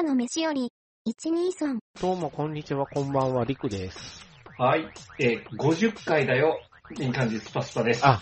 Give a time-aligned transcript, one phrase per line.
[0.00, 0.72] 朝の飯より、
[1.06, 1.76] 123。
[2.00, 4.24] どうも、こんにちは、こんばんは、りくです。
[4.56, 4.88] はい。
[5.18, 6.58] えー、50回だよ。
[6.98, 8.00] いい感じ、スパスパです。
[8.06, 8.18] あ、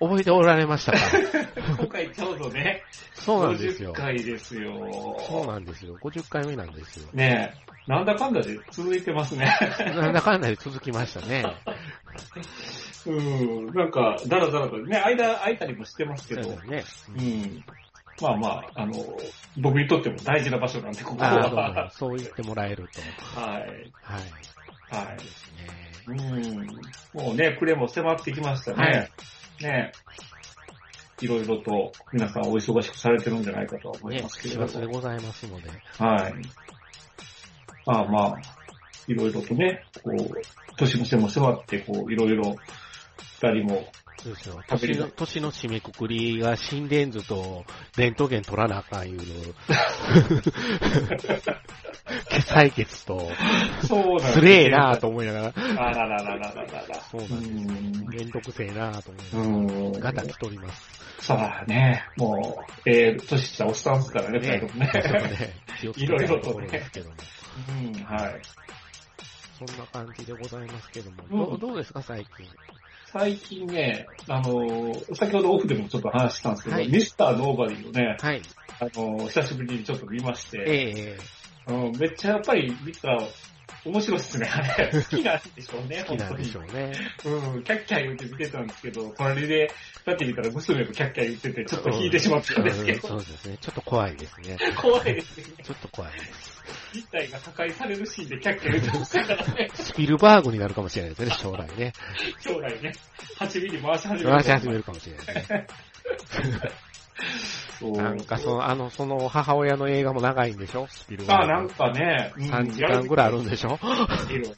[0.00, 0.98] 覚えておられましたか？
[1.78, 2.82] 今回ちょうどね、
[3.14, 3.96] そうなんですよ50。
[3.96, 5.16] 回ですよ。
[5.28, 5.96] そうなんですよ。
[5.98, 7.06] 50回目なんですよ。
[7.12, 9.46] ねえ、なんだかんだで続いてますね。
[9.94, 11.44] なんだかんだで続きましたね。
[13.06, 17.14] うん、なんか、だらだらとね、間空いたりもしてますけど、そうですね。
[17.16, 17.64] うん。
[18.22, 18.94] まあまあ、あの、
[19.60, 21.90] 僕にとっても大事な場所なんで、ここは。
[21.92, 23.40] そう言ってもらえると。
[23.40, 23.60] はい。
[23.60, 25.06] はい。
[25.06, 25.16] はい。
[25.18, 25.72] ですね。
[26.06, 27.24] うん。
[27.26, 28.82] もうね、暮れも迫ってきましたね。
[28.82, 29.10] はい
[29.62, 29.92] ね
[31.20, 34.66] いろいろと皆さんお忙しくされてるんじゃないかとは思いね、ますけれ4ども。
[34.66, 35.70] 月でございますので。
[35.98, 36.34] はい。
[37.86, 38.40] まあまあ、
[39.06, 40.30] いろいろとね、こう、
[40.76, 42.56] 年の瀬も迫って、こう、いろいろ、
[43.40, 43.84] 二人も、
[44.22, 44.62] そうですよ。
[44.66, 47.64] 年の、年の締めくくりが心電図と
[47.96, 49.24] レントゲン取らなあかんいうの。
[52.52, 53.30] 採血と、
[53.86, 55.60] そうなんつれえなぁと思いながら、あ
[55.90, 57.00] ららららららら。
[57.10, 57.52] そううなんです。
[58.04, 58.08] ん。
[58.08, 59.48] めんどくせえなぁと思いながら、う
[59.88, 59.92] ん。
[59.92, 60.90] ガタ来とります。
[61.20, 62.04] そうだね。
[62.16, 64.90] もう、ええ年したおっさんですからね、二人ともね。
[65.96, 66.26] いろで
[66.84, 67.16] すけども。
[67.68, 68.40] うん、はい。
[69.58, 71.46] そんな感じでございますけども。
[71.52, 72.46] うんどどうですか、最近？
[73.12, 78.42] 最近ね、あのー先ほどオフでもちょっと話したんですけど、はいミスターノーバディをね、はい。
[78.80, 81.18] あのー久しぶりにちょっと見まして、え
[81.68, 83.22] えうん、めっちゃやっぱり見たら
[83.84, 84.90] 面白いっすね、あれ。
[84.92, 86.92] 好きなんでしょうね、 好きなんでしょうね。
[87.22, 87.56] 本当に。
[87.56, 89.70] うん、キャッキャ言って見てたんですけど、隣で、
[90.04, 93.58] だって見たら娘もキャッキャ言ってて、ちょっと引いてしまったんですけうんど、そうですね。
[93.60, 94.56] ちょっと怖いですね。
[94.76, 95.44] 怖いですね。
[95.62, 96.62] ちょっと怖いです。
[96.94, 101.92] 実体が破壊されるシーンでキャッキャ言ってましたからね、スピルバーグになるかもしれないですね、将来ね。
[102.40, 102.92] 将来ね、
[103.38, 104.36] 8ミリ回し始める。
[104.36, 105.66] 回し始めるかもしれないですね。
[107.90, 110.86] なんかその、あの、その母親の映画も長いんでしょ？
[110.88, 111.52] スピルバーあ、グ。
[111.52, 113.78] なんかね、うん3時間ぐらいあるんでしょ？
[114.30, 114.48] いる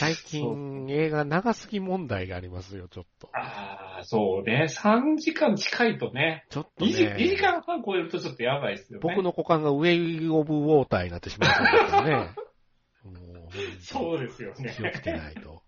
[0.00, 3.28] 最近映画長すぎ問題がありますよ、ちょっと。
[3.32, 4.66] ああ、そうね。
[4.68, 6.44] 3時間近いとね。
[6.50, 9.00] ちょっと2時 ,2 時ね、間半超えるとちょっとやばいですよね。
[9.02, 12.30] 僕の股間がウェイオブウォーターになってしまったんですからね。
[13.04, 13.50] もう、
[13.80, 14.74] そうですよね。
[14.76, 15.62] 気をつけないと。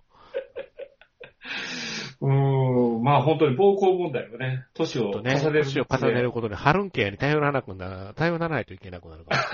[2.21, 5.65] うーん、まあ本当に暴行問題はね、年を重ねる。
[5.65, 9.45] 年を重ねることで、ハルンケアに頼らなくな、頼らないといけなくなるから。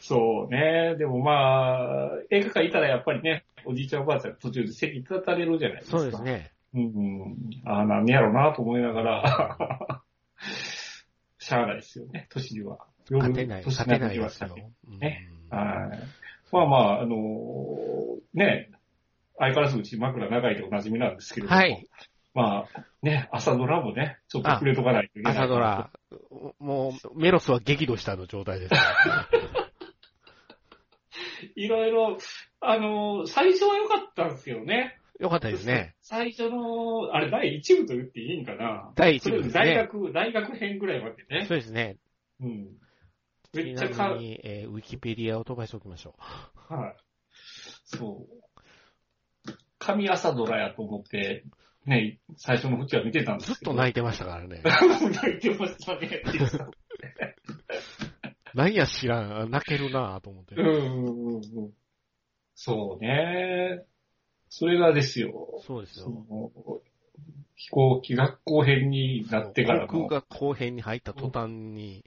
[0.00, 0.96] そうね。
[0.96, 5.98] でもまあ、映画館いたらやっぱりね、おじいちゃんおばあちゃん途中で席立たれるじゃないですか。
[5.98, 6.22] そうです。
[6.22, 6.52] ね。
[6.74, 7.36] うん。
[7.64, 10.02] ああ、なんねやろうなと思いながら、
[11.38, 12.78] しゃあないですよね、年には。
[13.10, 14.56] 勝てない、年勝てないですよ
[14.98, 15.98] ねはい。
[16.50, 18.70] まあまあ、あのーね、
[19.38, 21.88] 相変わらずうち枕長いでおなじみなんですけれども、はい。
[22.34, 25.36] まあ、ね、朝ドラもね、ちょっと触れとかないといけない。
[25.36, 25.58] 朝ド。
[25.58, 25.90] ラ、
[26.58, 28.74] もう、メロスは激怒したの状態です。
[31.54, 32.18] いろいろ、
[32.60, 34.98] あのー最初は良かったんですけどね。
[35.20, 35.94] よかったですね。
[36.00, 38.92] 最初の、あれ、第1部と言っていいんかな。
[38.96, 39.52] 第一部ですね。
[39.52, 41.44] 大学、大学編ぐらいまでね。
[41.46, 41.98] そうですね。
[42.40, 42.66] うん。
[43.52, 46.96] ちめっちゃかに、えーウィキペディアを飛ばしておきましょはい。
[47.84, 48.43] そう。
[49.84, 51.44] 神朝ドラやと思って、
[51.84, 53.40] ね、最初のうちは見てたんう。
[53.40, 53.72] ですけど。
[53.72, 54.60] ずっと泣いてましたからね。
[54.64, 56.22] 泣いてましたね。
[58.54, 60.62] 何や知らん、泣けるなぁと思ってう。
[60.62, 60.70] んう
[61.32, 61.42] んうん。
[62.54, 63.84] そうね。
[64.48, 65.58] それがですよ。
[65.58, 66.08] そそうですよ。
[66.08, 66.50] の
[67.56, 69.88] 飛行機学校編になってからの。
[69.88, 72.04] 航空が後編に入った途端に、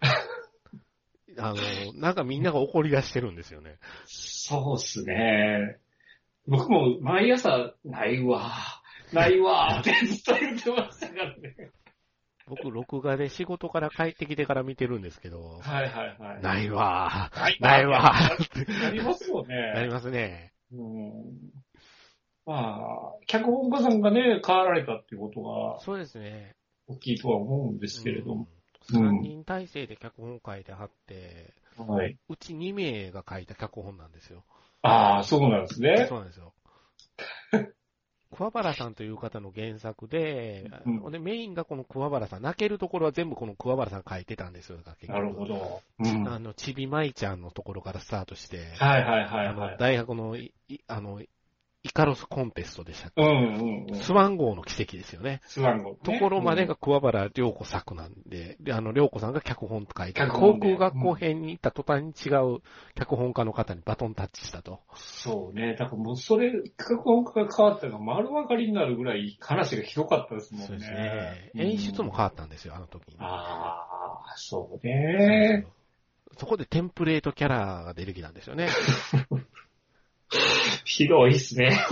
[1.38, 3.78] あの、なんかみんなが怒り出してるんですよね。
[4.04, 5.78] そうっすね。
[6.46, 8.52] 僕も毎朝、ないわ、
[9.12, 11.70] ないわ ってずっと言ってましたからね。
[12.46, 16.42] 僕、録画で仕事から帰ってきてから見てるんですけど、はいはいはい。
[16.42, 17.40] ないわー。
[17.40, 18.14] ないないわ
[18.82, 19.72] なりますよね。
[19.74, 20.52] なりますね。
[20.70, 21.22] うん。
[22.44, 26.54] まあ、脚本家さんがね、変わられたっていうことがそうですね。
[26.86, 28.42] 大きいとは思うんですけれども。
[28.42, 28.54] うん
[28.90, 32.18] 3人体制で脚本書いてはって、はい。
[32.28, 34.44] うち2名が書いた脚本なんですよ。
[34.84, 36.06] ああ、そうなんですね。
[36.08, 36.52] そうなんですよ。
[38.36, 44.78] 桑原さんという方の原作で、うんでメインがこの桑原さん、泣けるところは全部この桑原さん書いてたんですよ、
[45.08, 45.80] なるほど。
[46.00, 46.24] うん。
[46.24, 49.76] はいあの、ちびまいちゃんのところからスタートして、はいはいあのはい。
[49.78, 51.22] 大学のいいあの
[51.84, 53.94] イカロスコンテストでしたっけ、うんうんうん。
[53.94, 55.42] スワン号の奇跡ですよね。
[55.44, 62.62] スワン号、ところまでが桑原良子作なんで、で、あの、良子さんが脚本と書いて、航空学校編に行った途端に違う
[62.94, 64.80] 脚本家の方にバトンタッチしたと。
[64.94, 65.76] そうね。
[65.78, 70.66] だからもうそれ、脚本家が変わったのが丸分かりになるぐらい話がひどかったですもんね。
[70.68, 71.50] そうですね。
[71.54, 73.16] うん演出も変わったんですよ、あの時に。
[73.18, 75.66] ああ、そうね。
[76.38, 78.68] そこでテンプレートキャラが出てきたんですよね。
[80.84, 81.78] ひどいっすね。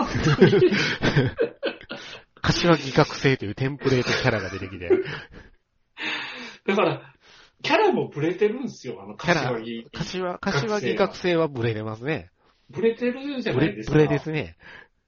[2.42, 4.90] 柏木学生というテンプレートキャラが出てきて、
[6.66, 7.14] だから、
[7.62, 9.86] キャラもブレてるんですよ、あの、柏木。
[9.92, 12.30] 柏、柏木学生はブレてますね。
[12.68, 13.96] ブレてるじゃないですか。
[13.96, 14.56] ブレですね。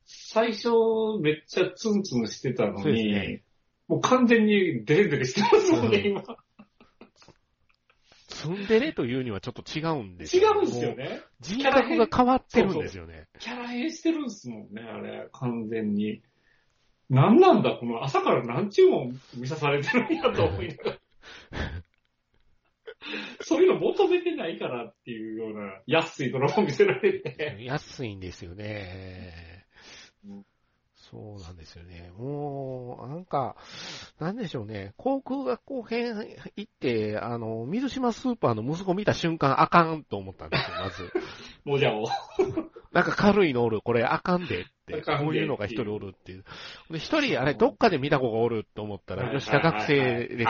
[0.04, 0.69] 最初、
[1.20, 3.42] めっちゃツンツンしてたのそうね
[3.88, 6.22] もう完全にデレデレしてますもんね、うん今。
[8.44, 11.23] ツンデレというにはちょっと違うんです違うんですよね。
[11.41, 13.26] 人格が変わってるんですよね。
[13.38, 16.20] キャラ変してるんですもんね、あれ、完全に。
[17.08, 20.99] なんなんだ、この朝から何ちゅうもん見さされてるんやと思いながら。
[23.41, 27.56] そういうの求めてないからっていうような安いドラマを見せられて。
[27.61, 29.64] 安いんですよね
[30.26, 30.44] うん。
[31.14, 32.11] そうなんですよね。
[32.19, 33.55] もう、なんか、
[34.19, 34.94] なんでしょうね。
[34.96, 36.16] 航空学校編
[36.56, 41.12] 行って、あの、水島スーパーの息子見た瞬間あかんと思ったんですよ、まず。
[41.64, 42.06] もうじゃあもう。
[42.90, 46.44] なんか軽いのおる、これあかんでって、こういうのが一人おるっていう。
[46.90, 50.46] で、一人、あれ、どっかで見た子がおると思ったら、吉田学生ですね。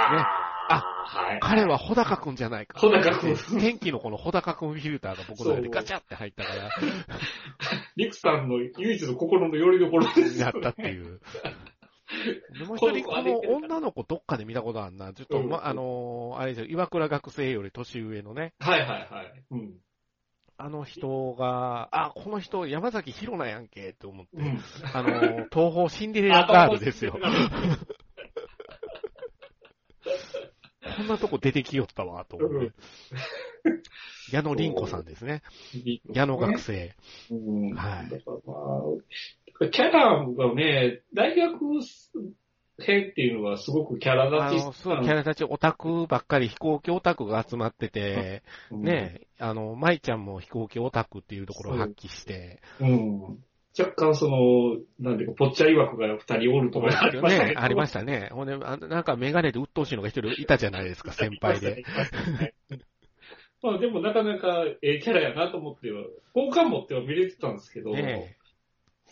[0.69, 1.41] あ、はい。
[1.41, 2.79] 彼は穂高くんじゃないか。
[2.79, 6.71] 穂高くん天気のこの穂高くんフィルターが僕の中でガチャって入ったから、
[7.97, 10.53] リクさんの唯一の心の拠り所ですよね。
[10.53, 11.21] やったっていう。
[12.59, 15.13] でもう一人、この女の子どっかで見たことあるな。
[15.13, 19.45] ちょっと、うんま、あのーあれですよ、岩倉学生より年上のね、はいはいはい。
[19.51, 19.75] うん。
[20.57, 24.61] あの人が、あ、この人山崎ひろなやんけって思って、うん。
[24.93, 27.19] あのー東方シンデレラガールですよ。
[30.94, 32.73] こんなとこ出てきよったわ、と思って。
[34.33, 35.43] 矢野凛子さんですね。
[36.13, 36.95] 矢野学生。
[37.31, 37.75] うん。
[37.75, 41.57] はいだからまあ、キャラがね、大学
[42.79, 48.43] 編っていうのはすごくキャラあ立ちの、そう、キャラたちオタクばっかり飛行機オタクが集まってて、
[48.73, 53.45] うんね、あの、舞ちゃんも飛行機オタクっていうところを発揮して、うん。
[53.77, 58.31] 若干その、なんていうか、ぽっちゃり枠が二人おるとかありましたね、ありまししたね。
[58.33, 61.83] ほんで、あなんかメガネで鬱陶しいのが一人いたじゃないですか、 先輩で。。
[63.63, 66.05] まあでもなかなかええキャラやなと思っては、
[66.35, 68.37] 好感持っては見れてたんですけど、ね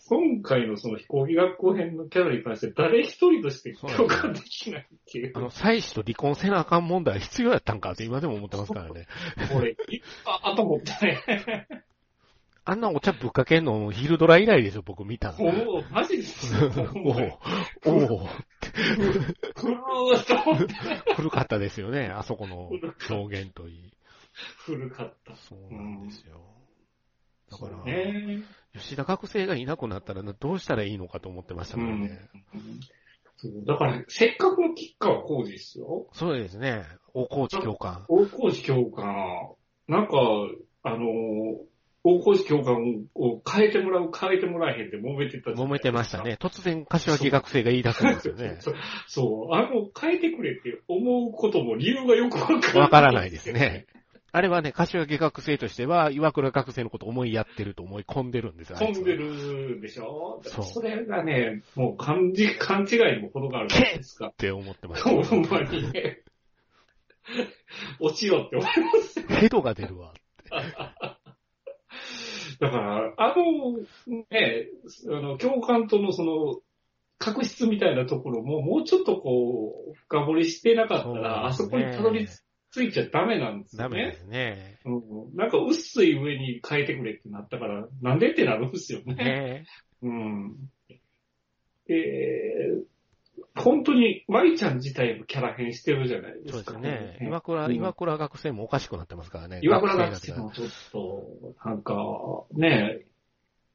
[0.08, 5.32] 今回のその飛行機学校編のキャラに関して誰一人として共感できないっていう。
[5.34, 9.06] あの、妻子と離婚せなあかん問題必要やったんかって今でも思ってますからね。
[9.52, 9.76] これ、い
[10.26, 11.66] あ、あと思ったね。
[12.64, 15.38] あんなお茶ぶっかけんのヒルドラ以来でしょ、僕見たの。
[15.44, 16.70] おお、マジですよ。
[17.84, 20.74] おおおおふるーっと思って。
[21.16, 22.70] 古かったですよね、あそこの
[23.10, 23.92] 表現といい。
[24.58, 25.34] 古かった。
[25.36, 26.40] そうなんですよ。
[27.50, 28.42] だからね。
[28.74, 32.20] 吉田学生がいなくなったらなどうしたらいいのかと思ってましたもんね。
[33.36, 36.06] そうだから、せっかくのキッカーは工事ですよ。
[36.12, 36.84] そうですね。
[37.12, 38.04] 大河内教官。
[38.08, 39.50] 大工事教官。
[39.88, 40.16] なんか、
[40.84, 41.06] あの、
[42.04, 46.36] 大工事教官を変えてもらう、変えてもらえへんって揉めてた揉めてましたね。。
[46.40, 48.56] 突然、柏木学生が言い出すんですよね。
[48.60, 48.74] そう
[49.06, 49.54] そう。
[49.54, 52.76] あの、変えてくれって思うことも理由がよくわからない。
[52.76, 53.86] わからないですね。
[54.34, 58.78] あれはね、柏木学生としては、岩倉学生のことを思いやってると思い込んでるんですよ。
[58.80, 60.40] あいつは飛んでるでしょ？
[60.42, 64.34] そうそれがね、もう勘じ、勘違いにも程があるじゃないですかっ。
[64.34, 65.04] て思ってます。
[65.04, 66.22] ほんまにね。
[68.00, 69.26] 落ちよって思いますよ。
[69.28, 70.14] ヘドが出るわ。
[72.62, 73.76] だから、あの、
[74.30, 74.68] ね、
[75.08, 76.60] あの、教官とのその、
[77.18, 82.28] 確執みたいなところも、もうちょっとこう、深掘りしてなかったら、あそこにたどり
[82.72, 83.96] 着いちゃダメなんですよね。
[83.96, 84.78] ダメですね。
[84.84, 84.90] う
[85.32, 89.14] ん、なんか薄い上に変えてくれってなったから、なんでってなるんですよね。
[89.14, 89.64] ね
[90.02, 90.56] うん。
[91.88, 91.96] で、
[93.54, 96.78] 本当に、舞ちゃん自体もキャラ変してるじゃないでそうですすか。
[96.78, 97.18] ね。
[97.20, 99.60] うん岩倉、岩倉学生もおかしくなってますからね。
[99.62, 101.94] 岩倉学生もちょっと、なんか、
[102.52, 103.04] ね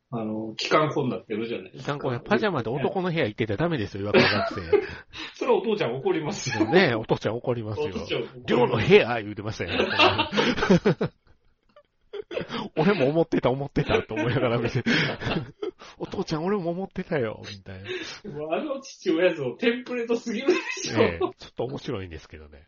[0.09, 1.93] あの、機関庫になってるじゃないですか。
[1.93, 2.19] てから。
[2.19, 4.61] これパジャマで男の部屋行ってたらダメですよ、岩倉学生。
[5.35, 6.71] それはお父ちゃん怒りますよ。
[6.71, 7.91] ねお父ちゃん怒りますよ。
[8.45, 9.89] 寮の部屋言うてましたよね。
[12.77, 14.83] 俺も思ってた思ってたと思いながら見て、
[15.97, 17.83] お父ちゃん俺も思ってたよ、みたい
[18.23, 18.31] な。
[18.31, 21.01] もうあの父親像テンプレートすぎるでしょ。
[21.01, 22.67] ええちょっと面白いんですけどね。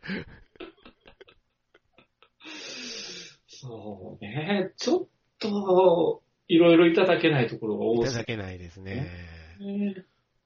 [3.48, 5.08] そうね、ちょっ
[5.40, 9.08] と、いろいろいただけないところがい多すただけないですね。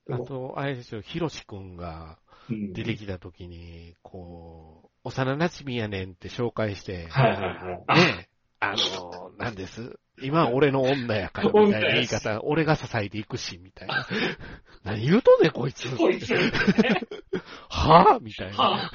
[0.09, 2.17] あと、あれですよ、ひろしくんが
[2.49, 7.83] うん出てきた時に、こう、幼馴染やねんって紹介して、はいはいはい。
[7.87, 8.29] あね、
[8.71, 9.99] あの、なんです？
[10.21, 14.07] 今俺の女やから、みたいな言い方、俺が支えていくし、みたいな。
[14.83, 15.95] 何言うとんねん、こいつ。
[15.95, 16.37] こいつ、ね、
[17.69, 18.57] はぁみたいな。
[18.57, 18.91] はあ、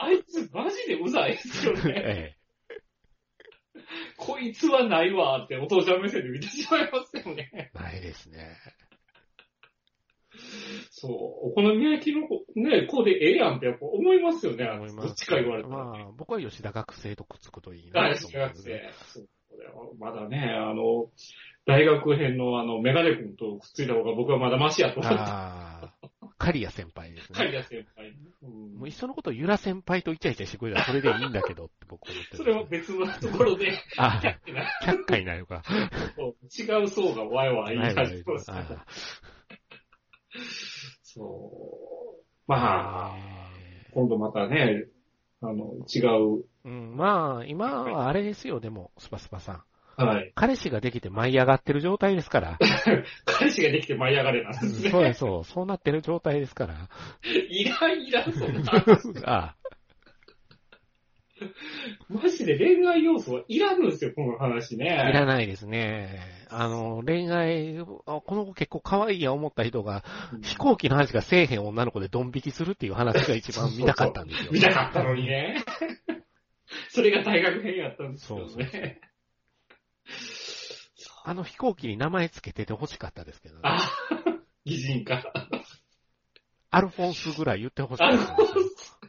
[0.00, 1.80] あいつマジでうざいですよね。
[1.96, 2.36] え
[4.16, 7.50] こいつはないわってお父ちゃん目線で見てしまいますよね。
[7.54, 8.56] え、ないですね。
[10.90, 11.12] そう。
[11.12, 14.68] お好み焼きの子、ね、こうでええやんってやっぱ思いますよね。
[14.68, 15.08] 思います。
[15.08, 18.56] どっちか言われたら、まあ、僕は吉田学生とくっつくといい大なと好き学。
[18.56, 18.80] 生。
[19.98, 21.10] まだね、あの、
[21.66, 25.18] 大学編のあの、メガネ君とくっついた方が僕はまだマシやと思って。
[25.18, 27.36] ああ、カリア先輩ですね。
[27.36, 28.10] カリア先輩。
[28.42, 35.62] うんもういっそのことゆら先輩とイチャイチャしてくれたらそれでいいんだけどって僕思ってる それは別のところで、あキャッキな100回になるか。
[36.58, 38.50] 違う層がワイワイ言い始めます
[41.02, 42.20] そう。
[42.46, 44.86] まあ、え今度またね、
[45.42, 49.62] あの、違う、ーうん、まあ、今はあれですよ、でも、スパスパさん。
[49.96, 50.32] はい。
[50.34, 52.58] 彼氏ができて舞い上がってる状態ですから。
[53.26, 54.90] 彼氏ができて舞い上がれなんでうんすね。
[54.90, 55.44] そうそう。
[55.44, 56.74] そうなってる状態ですから。
[57.24, 58.72] いらん、いらん、そんな。
[59.26, 59.56] あ
[62.08, 64.86] マジで恋愛要素はいらんのですよ、この話ね。
[64.86, 66.20] いらないですね。
[66.48, 70.04] あの、恋愛、あこの子結構可愛いや思った人が、
[70.42, 74.52] 飛行機の話がせえへん女の子でドン引きするっていう話が一番見たかったんですよ。
[74.52, 75.64] 見たかったのにね。
[76.90, 79.00] それが大学編やったんですけどそうそうね。
[81.22, 83.60] あの飛行機に名前つけてて欲しかったですけどね。
[83.64, 83.78] あ、
[84.64, 85.22] 擬人化。
[86.70, 88.99] アルフォンスぐらい言って欲しかったんですよ。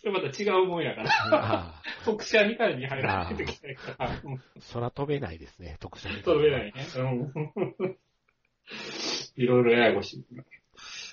[0.00, 1.74] それまた違うもんやから。
[2.04, 4.10] 特殊みたいに入らないといけないから。
[4.24, 4.40] うん
[4.72, 6.22] 空飛べないですね、特殊に。
[6.22, 6.74] 飛べないね。
[6.96, 7.96] うん。
[9.36, 10.24] いろいろややこしい。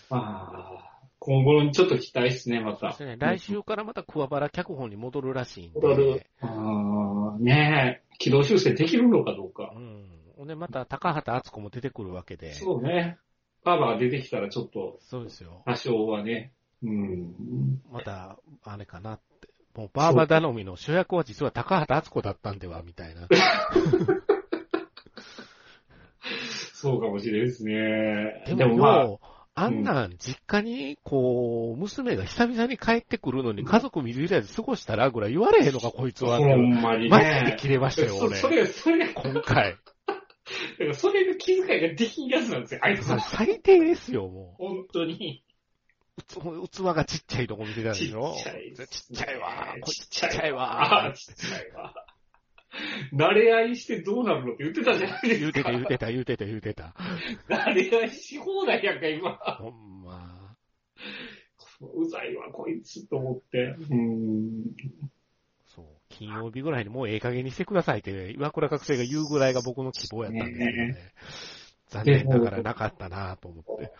[0.10, 2.96] まあ、今後にちょっと期待ですね、また。
[3.04, 3.15] ね。
[3.18, 5.80] 来週からまた桑原脚本に戻るらしいんで。
[5.80, 6.25] 戻る。
[6.42, 10.44] あーねえ、軌道修正できるのかどうかう。
[10.44, 10.48] ん。
[10.48, 12.54] で、また高畑敦子も出てくるわけで。
[12.54, 13.18] そうね。
[13.63, 15.63] バーバーが出てきたらちょっと、そうですよ。
[15.65, 16.51] 多少はね。
[16.86, 17.82] うん。
[17.92, 19.50] また、あれかなって。
[19.75, 23.27] もう、バーバ頼みの主役は実は高畑敦子だったんでは、みたいな。
[26.74, 28.44] そうかもしれないですね。
[28.46, 29.18] でも、でもまあ、
[29.56, 36.38] あんなん、実家に、こう、娘が久々に帰ってくるのに家族水入らず過ごしたらぐらい言われへんのか、こいつは。
[36.38, 37.58] ほんまにマジでね。
[37.60, 38.36] 切れましたよ、そ俺。
[38.36, 39.77] それ、それが、今回。
[40.94, 43.20] それが気遣いができんやつなんですよ、あいつは。
[43.20, 45.45] 最低ですよ、も本当に。
[46.17, 48.36] 器がちっちゃいとこ見てたでちっしょ？
[48.41, 48.88] ちゃいですね。
[48.88, 49.75] ちっちゃいわ。
[49.86, 51.13] ちちっちゃいわあ。
[51.13, 51.93] ちっちゃいわ。
[53.13, 55.39] 慣れ合いしてどうなるのって言ってたじゃないですか。
[55.39, 56.93] 言うてた、言うてた、言うてた、言うてた。
[57.50, 59.38] 慣れ合いし放題やんか、今。
[59.38, 60.55] ほんま。
[61.81, 63.75] うざいわ、こいつと思って。
[63.89, 64.63] うん。
[65.67, 65.86] そう。
[66.10, 70.98] 金曜日ぐらいにもうええ加減にしてくださいって、岩倉学生が言うぐらいが僕の希望やったんですけどね。
[71.88, 73.93] 残念ながらなかったなと思って。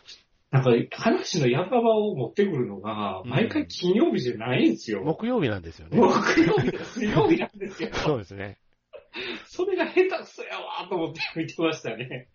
[0.52, 5.02] なんか、話の矢幅を持ってくるのが、うん毎回金曜日じゃないんですよ。
[5.04, 5.98] 木曜日なんですよね。
[5.98, 7.90] 木曜日水曜日なんですよ。
[7.94, 8.58] そうですね。
[9.48, 12.30] それが下手くそやわと思って見てましたね。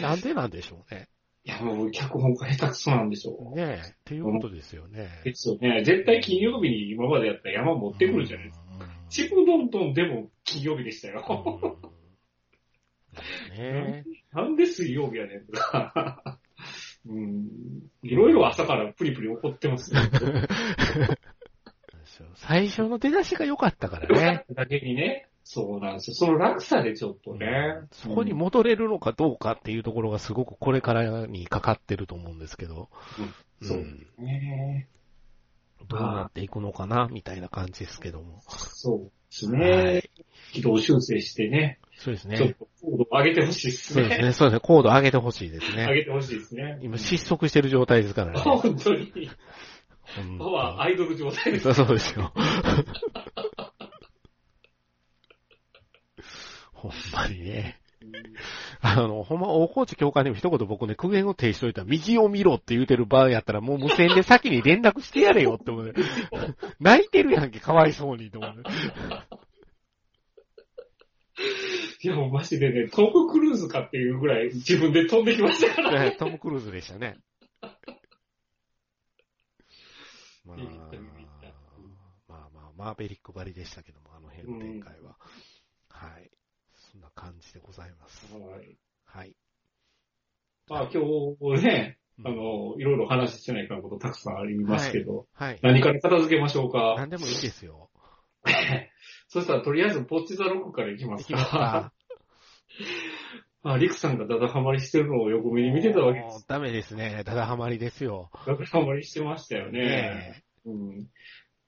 [0.00, 1.08] なんでなんでしょうね。
[1.44, 3.56] いや、もう脚本が下手くそなんでしょう。
[3.56, 5.08] ねえ、っていうことですよね。
[5.24, 5.82] ですよね。
[5.84, 8.66] 絶対金曜日に今までやったら山持ってくるじゃないですか。
[9.08, 11.80] ちむどんどんでも金曜日でしたよ。
[13.56, 16.35] ねなんで水曜日やねんとか。
[17.08, 17.48] うん。
[18.02, 20.00] いろいろ朝からプリプリ怒ってますね。
[21.10, 21.16] え。
[22.34, 24.44] 最初の出だしが良かったからね。
[24.50, 25.28] だけにね。
[25.44, 26.14] そうなんですよ。
[26.14, 27.76] その落差でちょっとね。
[27.92, 32.88] そこに戻れるのかどうかっていうところがすごくこれからにかかってると思うんですけど。
[33.18, 34.88] うんそうんね。
[35.88, 38.42] どうなっていくのかなみたいな感じですけども。
[38.48, 40.24] そうですはねい。
[40.52, 41.78] 軌道修正してね。
[41.98, 42.54] そうですちょっね。
[42.54, 44.02] と高度を上げてほしいですね。
[44.02, 44.32] そうですね。
[44.32, 44.60] そうですね。
[44.62, 45.84] 高度上げてほしいですね。
[45.84, 46.78] 上げてほしいですね。
[46.82, 48.40] 今失速してる状態ですからね。
[48.40, 49.30] 本当に。
[50.02, 51.64] 本パワーアイドル状態です。
[51.64, 52.32] そうそうですよ。
[56.72, 57.80] ほんまにね。
[58.80, 65.92] あの、ほんま、大河内教官でも一言僕ね、苦言を呈しといたら、右を見ろって言うてる場合やったら、もう無線で先に連絡してやれよって思うね。
[66.78, 68.62] 泣いてるやんけ、かわいそうにと思うね。
[72.06, 76.10] いや、もうマジでね、トム・クルーズかっていうぐらい自分で飛んできましたからね。
[76.10, 77.18] ねトム・クルーズでしたね。
[80.46, 80.56] まあ
[82.28, 85.16] まあまあ、マーベリックばりでしたけども、あの辺の展開は。
[85.88, 86.30] はい。
[86.74, 88.32] そんな感じでございます。
[88.32, 88.78] はい。
[89.04, 89.34] はい。
[90.68, 91.02] まあ今
[91.58, 95.58] 日ね、うんあの、いろいろ話してないかんことたくさんありますけど、はい。
[95.60, 96.94] 何から片付けましょうか。
[96.98, 97.90] 何でもいいですよ。
[99.28, 101.92] そしたらとりあえずポッチザロックからいきまいすきますか。
[103.62, 106.46] あ、リクさんがダダハマりしてるのを横目に見てたわけです。
[106.46, 107.22] ダメですね。
[107.24, 108.30] ただハマりですよ。
[108.46, 109.80] ダダハマりしてましたよね。
[109.80, 111.06] ねうん。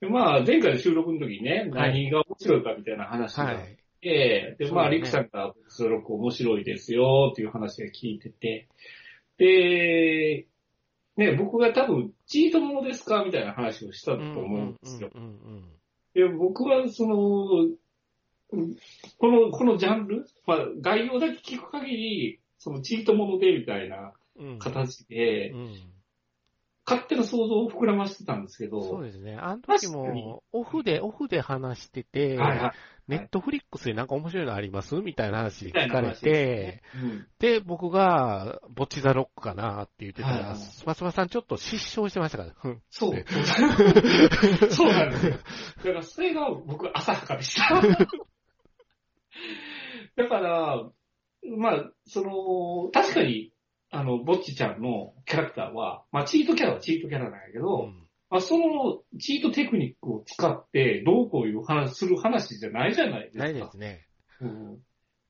[0.01, 3.77] でまあ、前回の収録の時にね、はい何が面白いかみたいな話はがあっい。
[4.01, 8.69] て、で、まあ、ねリクさんがポッチザロック面白いですよっていう話が聞いてて、
[9.39, 10.47] で、
[11.17, 15.11] ね、僕が多分、チートものですかみたいな話をしたと思うんですよ。
[16.15, 17.75] で、僕は、その、うん
[18.51, 24.59] この、このジャンル、まあ、概要だけ聞く限り、そのチートものでみたいなうんうん。
[24.59, 25.93] 形で、うん。
[26.87, 29.37] 勝手な想像を膨らましてたんですけど、そうですね。
[29.39, 32.73] あの時も、オフで、オフで話してて、はいはい。
[33.09, 34.95] ネットフリックスでなんか面白いのあります？
[34.97, 37.27] みたいな話聞かれて、すね。
[37.39, 42.55] で、僕が、ボッチザロックかなって言ってたら、はいはいスパスパさんちょっと失笑してましたから。
[42.65, 43.15] うんそう。
[43.15, 43.25] ね
[44.71, 45.33] そうなんですよ。
[45.33, 47.83] だからそれが僕浅はかでした。
[50.17, 50.91] だから、
[51.57, 53.53] まあ、その、確かに、
[53.91, 63.45] あの、ぼっちちゃんのキャラクターは、まあ、チートキャラはチートキャラなんやけど、うんまあ、そのチートテクニックを使って、どうこういう話、する話じゃないじゃないですか。
[63.45, 64.07] ないですね。
[64.41, 64.79] うん。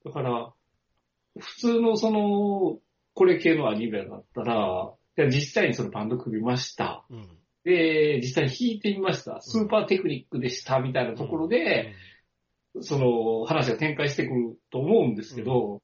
[0.04, 0.52] だから、
[1.38, 2.78] 普通のその、
[3.14, 7.04] これ系のアニメだったら、いや実際にそのバンド組みました。
[7.10, 7.28] うん。
[7.64, 9.40] で、実際に弾いてみました。
[9.40, 11.94] スーパーテクニックでした、みたいなところで、
[12.82, 15.82] その話が展開してくると思うんですけど、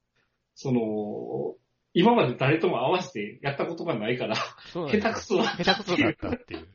[0.53, 1.55] その、
[1.93, 4.35] 今まで誰とも合わせてやったことがないから、
[4.73, 6.67] 下手くそだ下手くそだったっていう。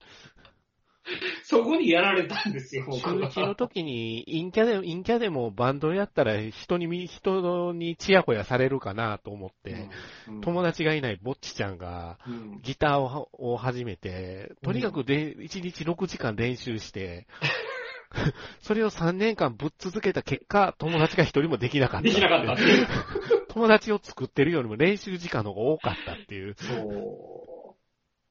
[1.45, 9.89] そこにやられたんですよ、僕中は1の時に、陰キャで、陰キャでもバンドやったら人に見、人にチヤホヤされるかなと思って、
[10.29, 10.41] うん。
[10.41, 12.61] 友達がいないぼっちちゃんが、うん。
[12.62, 17.27] ギターをを始めて、とにかくで、1日6時間練習して、
[18.61, 22.09] それを3年間ぶっ続けた結果、友達が一人もできなかった。
[22.09, 22.57] できなかった。
[23.52, 26.55] 友達を作ってるよりも練習時間の方が多かったっていう。
[26.55, 27.76] そう。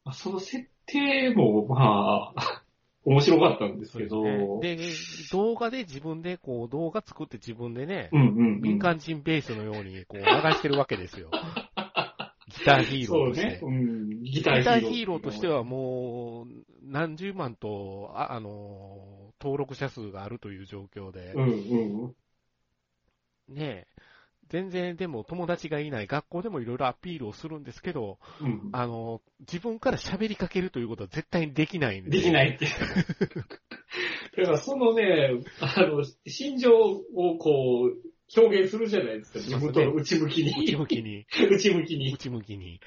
[0.06, 2.64] まあその設定も、まあ、
[3.06, 4.78] 面白かったんですけど、で、
[5.32, 8.62] 動画で自分で、こう、動画作って自分でね、うんうんうん。
[8.62, 11.30] 民間人ベースのように、こう、流してるわけですよ。
[12.50, 13.58] ギターヒーローとして。
[13.60, 13.78] そうね。
[13.78, 14.24] うん。
[14.24, 14.82] ギギターヒーロー。
[14.82, 16.48] ターヒーローとしてはもう、
[16.84, 22.16] 何十万と、あ、あの、登録者数があるという状況で、うん
[23.50, 23.56] うん。
[23.56, 23.88] ねえ、
[24.50, 28.70] 全然でも友達がいない学校でもいろいろアピールをするんですけど、うん。
[28.72, 32.12] あの、自分から喋りかけるということは絶対にできないんで。。
[32.12, 32.66] できないいって。
[34.38, 37.98] だからそのね、あの、心情をこう、
[38.36, 39.40] 表現するじゃないですか。
[39.40, 40.52] 自分との内向きに。
[40.52, 42.14] 内向きに、 内向きに。
[42.14, 42.80] 内向きに。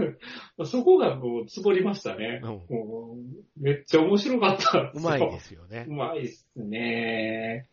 [0.64, 2.40] そこがもう、つぼりましたね。
[2.42, 5.00] うんもうめっちゃ面白かったんう。
[5.00, 5.92] まいですよねう。
[5.92, 7.68] まいっすね。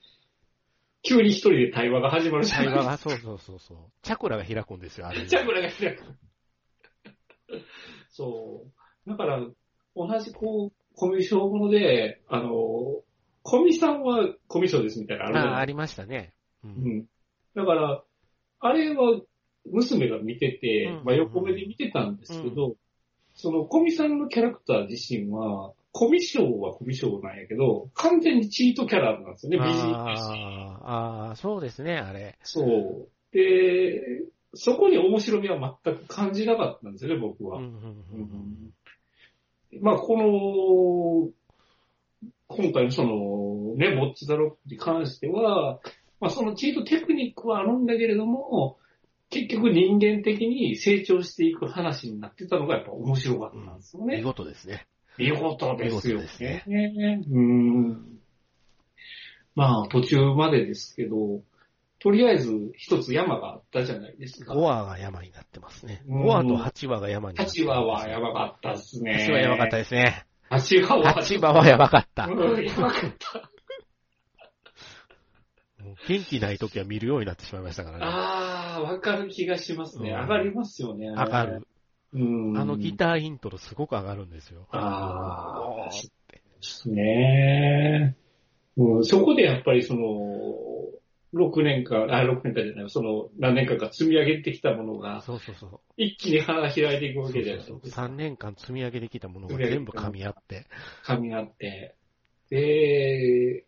[1.03, 2.81] 急に一人で対話が始まるじゃないですか。
[2.81, 3.77] 会話が、そうそうそうそう。
[4.01, 5.25] チャクラが開くんですよ、あれ。
[5.25, 6.03] チャクラが開く。
[8.09, 8.65] そ
[9.05, 9.09] う。
[9.09, 9.47] だから、
[9.95, 13.03] 同じこう、コミュ障もので、あの、
[13.43, 16.33] コミさんはコミュ障ですみたいなのああありましたね。
[16.65, 16.81] う。
[16.81, 17.05] うんん。
[17.55, 18.03] だから、
[18.59, 19.21] あれは
[19.65, 22.75] 娘が見てて、うんまあ横目で見てたんですけど、
[23.33, 30.21] そのコミさんのキャラクター自身は、コミショウはコミショウなんやけど、完全にチートキャラなんですよね、美人だし。
[30.83, 32.37] ああ、そうですね、あれ。
[32.43, 33.07] そう。
[33.31, 34.23] で、
[34.53, 37.61] そこに面白みは全く感じなかったんですよね、僕は。
[39.81, 41.29] まあ、この、
[42.47, 45.79] 今回のその、ね、ボッチザロックに関しては、
[46.25, 48.79] まあ、そのチートテクニックはあるんだけれども、
[49.29, 54.23] 結局人間的に成長していく話になってたのがやっぱ面白かったんですよ見ね。
[54.23, 54.87] 事ですね。
[55.19, 57.23] 見事ですよ見事ですね。
[57.29, 58.19] うん。
[59.53, 61.41] まあ、途中までですけど、
[61.99, 64.53] とりあえず一つ山があったじゃないですか。
[64.53, 66.03] 5話が山になってますね。
[66.07, 67.79] うん5話と8話が山になって8ます。
[67.81, 69.27] 話はやばかったっすね。
[69.29, 70.25] 8話やばかったですね。
[70.49, 71.15] 8話は。
[71.21, 72.25] 8話はやばかった。
[72.25, 73.51] うん、やばかった。
[76.07, 78.05] 元気ない時は見るようになってしまいましたからね。
[78.05, 80.11] ああ、わかる気がしますね。
[80.11, 81.07] うん上がりますよね。
[81.09, 81.67] 上がる。。
[82.13, 82.17] う
[82.53, 82.57] ん。
[82.57, 84.67] あのギターイントロすごく上がるんですよ。
[84.71, 88.15] ああ、ですね。
[88.77, 90.55] うん、そこでやっぱりその、
[91.35, 95.79] 6年間、あ、6年間じゃない、その何年間か積み上げてきたものが、そうそうそう。
[95.97, 98.03] 一気に花開いていくわけじゃないですか。
[98.03, 100.65] 3年間積み上げてきたものが全部噛み合って。
[101.05, 101.95] 噛み合って。
[102.49, 103.65] で、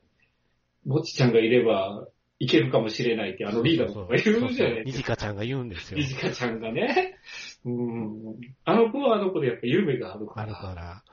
[0.87, 2.07] ぼっちちゃんがいれば、
[2.39, 4.97] いけるかもしれないって、あのリーダーとか言うじゃないですか。
[4.97, 6.05] じかちゃんが言うんですよい。
[6.05, 7.17] じかちゃんがね。
[7.65, 8.35] うん。
[8.63, 11.03] あの子はあの子でやっぱ夢があるかあるら、から。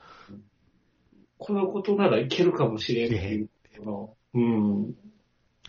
[1.37, 3.49] このことならいけるかもしれんっていう
[3.83, 4.15] の。
[4.33, 4.93] うん。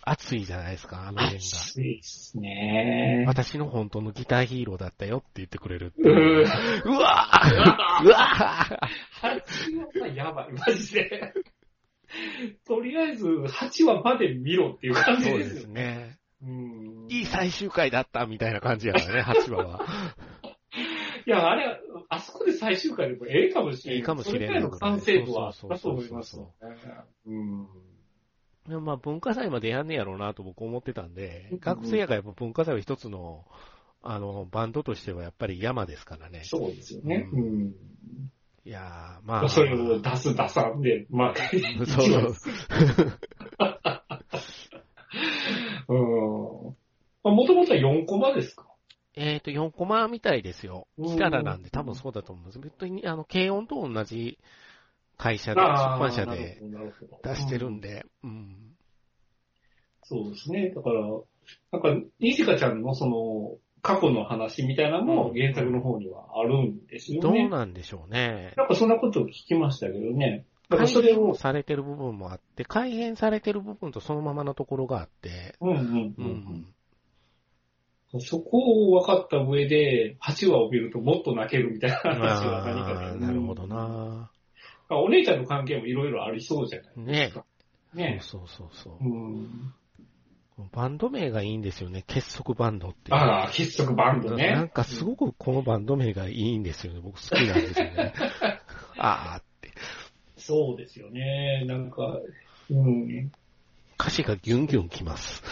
[0.03, 1.35] 熱いじゃないですか、あの辺が。
[1.37, 3.25] 熱いですね。
[3.27, 6.43] 私の本当のギターヒーローだったよって言ってくれるういう。
[6.43, 9.39] わぁうわぁ
[9.97, 11.33] 8話やばい、マジで。
[12.65, 15.69] とりあえず、8話まで見ろっていう感じそうですですよ。
[15.69, 16.17] ね。
[16.41, 17.07] うん。
[17.09, 19.85] いい最終回だったみたいな感じやからね、 8話は。
[21.25, 23.99] いや、あれ、あそこで最終回でもええかもしれない。
[23.99, 26.95] ええかもしれないそれくらいの完成度はあそうったとそうそうそう思いますよね。
[27.25, 27.67] うん。
[28.67, 33.45] でもまあ文化祭までやんねやろうなと僕思ってたんでうん、学生やからやっぱ文化祭は一つの、
[34.01, 36.41] あの、バンドとしてはやっぱり山ですからね。
[36.43, 37.29] そうですよね。
[37.31, 37.73] ううん。
[38.67, 39.49] いやー、まあ。
[39.49, 41.33] それを出す出さんで、まあ、
[41.85, 42.35] そう。
[45.87, 45.97] うん。
[45.97, 46.75] も
[47.23, 48.67] ともとは4コマですか？
[49.15, 50.85] えっと、4コマみたいですよ。
[50.97, 52.59] うんキララなんで多分そうだと思うんです。
[52.59, 54.37] 別に、あの、軽音と同じ
[55.17, 56.61] 会社で、出あー版社で
[57.23, 58.75] 出してるんで、うん。
[60.03, 60.71] そうですね。
[60.75, 61.01] だから、
[61.71, 67.47] なんか、にじかちゃんのその、過去の話みたいなのも原作の方にはあるんですよどうね。
[67.47, 68.53] なんでしょうね。
[68.57, 70.45] なんかそんなことを聞きましたけどね。
[70.69, 76.65] だから改それを、編されてる部分もあって、改編されてる部分とそのままのところがあって、うんうんううんん。
[78.13, 78.57] うん、そこ
[78.89, 83.15] を分かった上で、8話を見るともっと泣けるみたいな話は何か。
[83.25, 84.29] なるほどな。
[84.89, 84.97] うん。
[84.97, 87.45] お姉ちゃんの関係もいろいろありそうじゃないでねすか。
[87.93, 88.19] ね。
[88.21, 89.05] そうそうそうそう。
[89.05, 89.73] うん。
[90.71, 92.03] バンド名がいいんですよね。
[92.07, 93.17] 結束バンドっていう。
[93.17, 94.71] ああ、結束バンドなんね。
[94.73, 96.99] かすごくこのバンド名がいいんですよね。
[96.99, 98.13] 僕好きなんですよね。
[98.97, 99.71] ああって。
[100.35, 101.63] そうですよね。
[101.65, 102.19] なんか、
[102.71, 103.31] うん。
[103.99, 105.43] 歌詞がギュンギュンきます。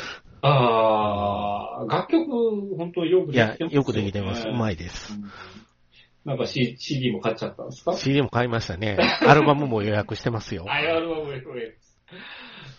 [0.42, 4.48] ああ、楽曲、本当よくいやできてま、すよくできてます。
[4.48, 4.74] うまい。
[4.74, 5.14] いです。
[6.24, 8.98] なんか C- CD も買っちゃったんですか？CD も買いましたね。
[9.28, 10.66] アルバムも予約してますよ。
[10.68, 11.76] あ、アルバムこれ。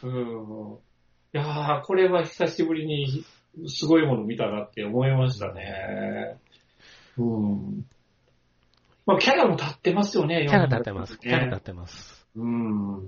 [0.02, 0.78] うん。
[1.36, 3.22] いやー、これは久しぶりに
[3.68, 6.38] すごいもの見たなって思いましたね。
[7.18, 7.84] うん。
[9.04, 11.18] まあ、キャラも立ってますよね、キャラ立ってます。
[11.18, 12.26] キャラ立ねってます。
[12.36, 13.04] うん。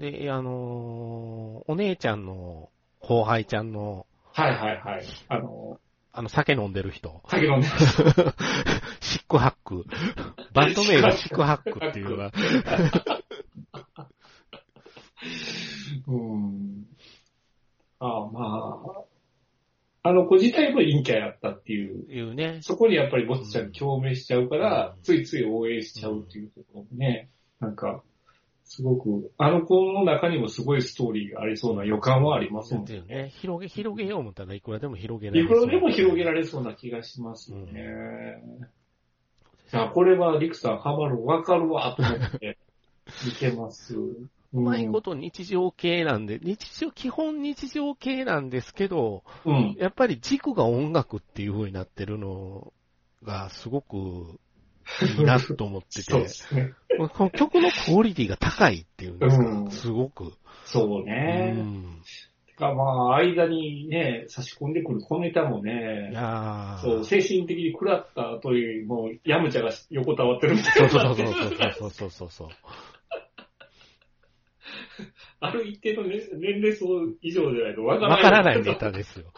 [0.00, 5.04] で、あのーお姉ちゃんの後輩ちゃんの、はいはいはい。
[5.28, 5.78] あの、
[6.12, 7.22] あの、酒飲んでる人。
[7.28, 7.68] 酒飲んで
[9.00, 9.84] シックハック。
[10.52, 12.32] バンド名がシックハックっていうのは、
[16.08, 16.75] うん。
[17.98, 18.82] ああ、ま
[20.02, 22.58] あ、あの子自体も陰キャやったっていう、いうね。
[22.62, 27.30] そこにやっぱりぼっちゃん共鳴しちゃうから、うんついつい応援しちゃうっていうところもね、
[27.60, 28.02] なんか、
[28.64, 33.02] すごく、あの子の中にもすごいストーリーがありそうな予感はありますもんね。
[33.08, 33.32] ね。
[33.36, 38.42] 広げ、広げよう思ったらいくらでも広げられいくらでも広げれられそうな気がしますよね。
[39.72, 42.58] いや、これはリクさんハマる、わかるわ、と思って
[43.24, 43.94] 見てます。
[44.52, 49.76] ううまいこと日常系なんで、日常、基本日常系なんですけど、うん。
[49.78, 52.72] やっぱり軸が音楽っていう風になってるの
[53.22, 54.38] がすごく
[55.18, 56.72] いいなと思って そうでて、すね。
[57.12, 60.32] この曲のクオリティが高いっていうんですか、うんすごく。
[60.64, 61.52] そううね。
[61.52, 62.00] ん。
[62.46, 66.10] てかまあ、間にね、差し込んでくる小ネタもいね、
[66.80, 71.00] そう、精神的に食らったという、もう、ヤムチャが横たわってるみたそいうな。
[71.04, 72.48] そうそうそうそうそうそう。
[75.48, 76.86] ある一定の、ね、年齢層
[77.22, 78.18] 以上じゃないとわからない。
[78.18, 79.32] わからないネタですよ。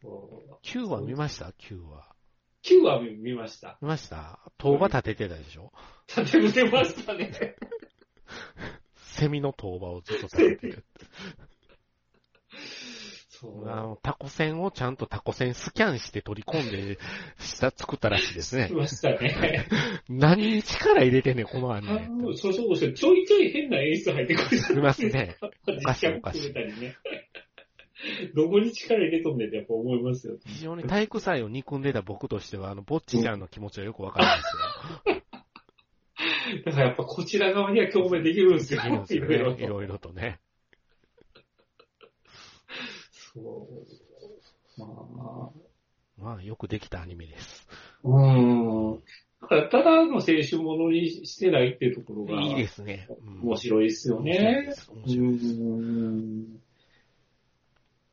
[0.00, 0.66] そう。
[0.66, 2.08] 9話見ました ?9 話。
[2.64, 3.78] 9話見ました。
[3.80, 4.40] 見ました？
[4.58, 5.72] 当場立ててたでしょ？
[6.08, 7.56] 立て伏せましたね。
[8.96, 10.84] セミの当場をずっと立ててる。
[13.46, 13.70] そう。
[13.70, 16.98] あの、タコ線をちゃんとタコ線スキャンして取り込んで、
[17.38, 18.74] した、作ったらしいですねし。
[18.74, 19.66] ましたね。
[20.08, 22.08] 何に力入れてんねん、このアニあメ。
[22.08, 24.48] のそうそうそう、ちょいちょい変な演出入ってくる。
[24.68, 25.36] ありますね。
[25.66, 26.96] 実かしい写含めたりね。
[28.34, 30.36] どこに力入れとんねんってやっぱ思いますよ。
[30.44, 34.36] 非常に体育祭を憎んでた僕としては、あの、ぼっちちゃんの気持ちはよくわかりま
[35.04, 35.22] すよ。
[36.64, 38.82] だからやっぱこちら側には共鳴できるんですよ。
[39.08, 40.40] いろいろとね。
[43.36, 43.68] そ
[44.78, 44.80] う。
[44.80, 45.50] まあ、
[46.18, 47.66] まあ、よくできたアニメです。
[48.02, 49.02] うーん。
[49.42, 53.08] だから、ただの青春ものにしてないっていうところが、いいですね。
[53.08, 54.74] うん面白いですよね。
[54.88, 56.66] 面う白いです。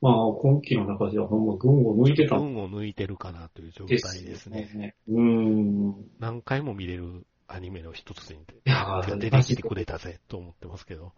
[0.02, 4.70] まあ、今期の中ではほんま群を抜いてたん運を抜いてるかなという状態ですですね。
[4.76, 4.96] ね。
[5.08, 5.96] うーん。
[6.20, 11.14] 何回も見れるアニメの一つにいやー出てきてくれたぜと思ってますけど。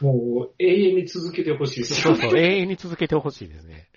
[0.00, 2.20] もう永遠に続けてほしいですよね。
[2.20, 3.88] そうそう、永遠に続けてほしいですね。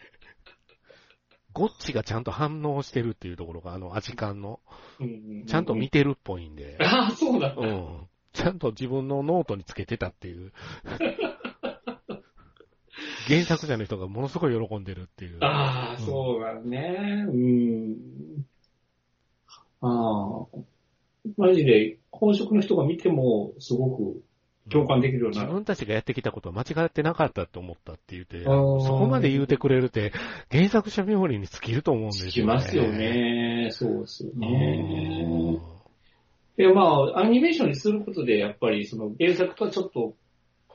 [1.53, 4.59] ゴッチがちゃんと反応してるっていうところが、あの、アジカンの、
[4.99, 7.53] うんちゃんと見てるっぽいんで、ああ、そうだ。
[7.55, 8.07] うん。
[8.33, 10.51] ちゃんと自分のノートにつけてたっていう。
[13.27, 15.37] 原作者の人がものすごい喜んでるっていう。
[15.41, 17.25] ああ、うんそうだね。
[17.27, 18.45] うん。
[19.81, 20.47] ああ。
[21.37, 24.23] マジで、本職の人が見ても、すごく
[24.69, 25.41] 共感できるような。
[25.41, 28.49] 自分たちがやってきたことは間違ってなかったって思ったって言って、そ
[28.97, 30.13] こまで言うてくれるって、
[30.51, 32.31] 原作者冥利に尽きると思うんですよね。
[32.31, 33.69] しますよね。
[33.71, 35.23] そうですようね。
[35.25, 35.61] ん。
[36.57, 40.15] で、まあ、アニメーションにすることで、やっぱり、その原作とはちょっと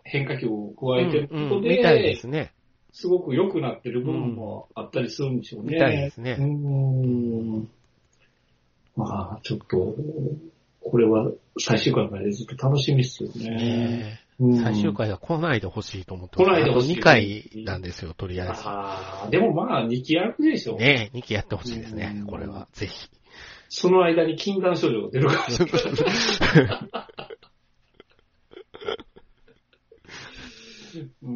[0.04, 2.52] 変化球を加えてることで、うんうんみたいですね。
[2.92, 5.74] すごく良くなってる部分もあったりするんでしょうね。
[5.74, 7.68] みたいですねうーん。
[8.98, 9.94] まあ、ちょっと、
[10.82, 11.30] これは
[11.60, 13.50] 最終回までずっと楽しみっすよね。
[13.50, 18.62] ねうん最終回は来ないでほしいと思ってます来ないでほしいあと2回なんですよ、とりあえず。
[18.64, 20.76] ああ、でもまあ、2期やるでしょ。
[20.76, 22.66] ね2期やってほしいですねう、んこれは。
[22.72, 23.08] ぜひ。
[23.68, 25.42] その間に禁断症状が出るから。
[31.22, 31.32] うーん。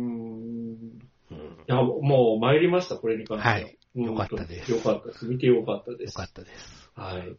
[1.31, 3.55] うんいや、もう参りました、これに関しては。
[3.55, 5.27] はいうんよかったですよかったです。
[5.27, 6.13] 見てよかったです。
[6.13, 6.91] よかったです。
[6.95, 7.37] はい。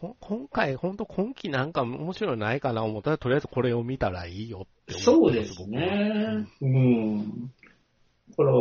[0.00, 6.46] こ今回、ほんと今期なんか面白いのないかな思ったら、とりあえずこれを見たらいいよってそうですね。
[6.62, 7.52] うん。
[8.30, 8.52] だから、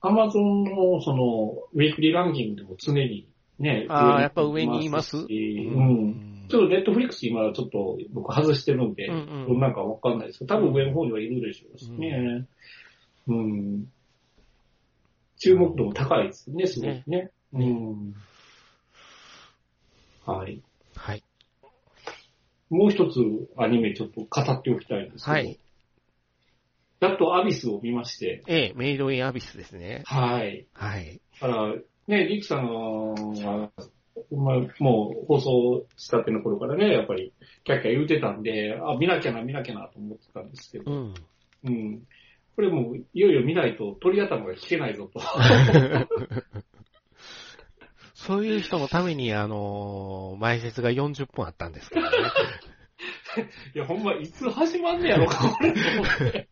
[0.00, 6.46] アマゾンのその、ウィークリーランキングでも常にね、あーやっぱ上にいますうん。
[6.48, 9.12] ちょっとネットフリックス今ちょっと僕外してるんで、う
[9.54, 12.46] んなんかわかんないですけど、多分上の方にはいるでしょうしね。
[13.28, 13.86] うん。
[15.38, 17.30] 注目度も高いですね、すごくね。
[17.52, 18.14] うん。
[20.26, 20.62] はい。
[20.96, 21.22] はい。
[22.68, 23.20] もう一つ
[23.56, 25.60] アニメちょっと語っておきたいんですけど、はい。
[27.00, 30.02] やっとアビスを見まして、ええ、メイドインアビスですね。
[30.06, 30.66] はい。
[30.72, 31.20] はい。
[31.40, 31.74] だから、
[32.08, 33.70] ね、リクさんは、
[34.32, 37.32] まあ、もう放送したての頃からね、やっぱり、
[37.64, 41.14] キャッキャ言うてたんで、あ、見なきゃな、見なきゃなと思ってたんですけど、うん。
[41.64, 42.02] うん。
[42.56, 45.20] これもう、いよいよ見ないと鳥頭が聞けないぞと。
[48.26, 52.08] そういう人のために、あのー前説が40分あったんですけどね。
[53.74, 56.48] いや、ほんま、いつ始まんねやろか、これ、と思って。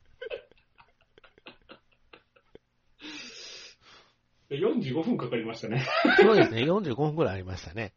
[4.51, 5.85] 45分かかりましたね。
[6.21, 7.93] そうですね、45分くらいありましたね。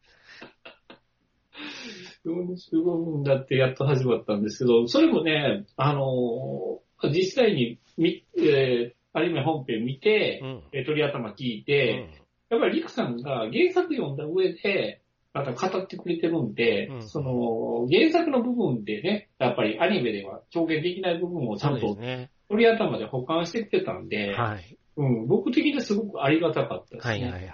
[2.24, 10.62] 45分だってやっと始まったんですけど、それもね、あのー実際にみ、えーアニメ本編見てう、ん。
[10.72, 15.02] えー鳥頭聞いうんて、やっぱりリクさんが原作読んだ上で、
[15.34, 22.30] また語ってくれてるんで、うんその、原作の部分でね、やっぱりアニメでは表現できない部分をちゃそうんですとね。
[22.48, 24.78] 鳥頭で保管してきてたんで、はい。
[24.96, 27.12] うん、僕的にはすごくありがたかったですね。
[27.12, 27.48] はいはいはい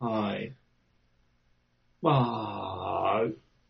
[0.00, 0.32] はい。
[0.32, 0.54] はい。
[2.00, 3.22] まあ、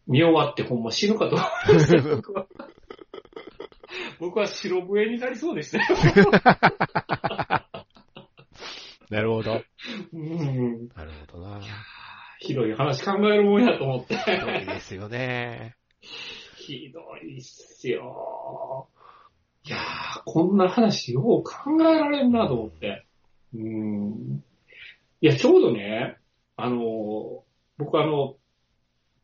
[0.07, 2.47] 見終わってほんま死ぬかと思いましたよ僕は。
[4.21, 5.85] 僕は白笛になりそうでしたよ。
[9.11, 9.63] なるほど。
[10.13, 10.89] うん。
[10.89, 11.61] なるほどな。
[12.41, 14.17] ひどい話考えるもんやと思って。
[14.17, 15.77] そうですよね。
[16.57, 18.89] ひどいっすよ。
[19.65, 23.07] いやー、こんな話よう考えられんなと思って。
[23.55, 24.45] うん。
[25.21, 26.19] いや、ちょうどね、
[26.57, 27.45] あの、
[27.79, 28.37] 僕あの、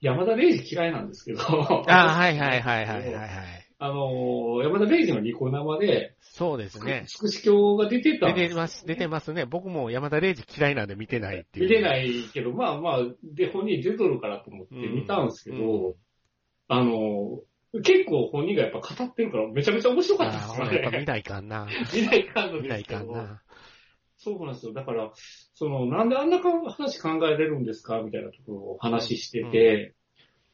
[0.01, 1.40] 山田礼二嫌いなんですけど。
[1.42, 3.62] あはいはいはいはいはいはい。
[3.85, 7.05] あの、山田礼二のニコ生で、そうですね。
[7.09, 8.33] つくし教が出てた。
[8.33, 9.45] 出てます、出てますね。
[9.45, 11.68] 僕も山田礼二嫌いなんで見てないっていう。。
[11.68, 15.95] 見てないいけど、まあまあ、で、本人出とるからと思って見たんですけど、うん
[16.68, 17.40] あの、
[17.83, 21.05] 結構本人がやっぱ語ってるからめちゃめちゃ面白かったですああ、やっぱ見よね。
[21.07, 21.66] ないかんな。
[21.92, 22.85] 見ないかんの見ない。
[22.85, 23.42] かんな。
[24.16, 24.73] そうなんですよ。
[24.73, 25.11] だから、
[25.55, 28.01] その、なんであんな話考えれるんですか？
[28.01, 29.95] みたいなところを話してて、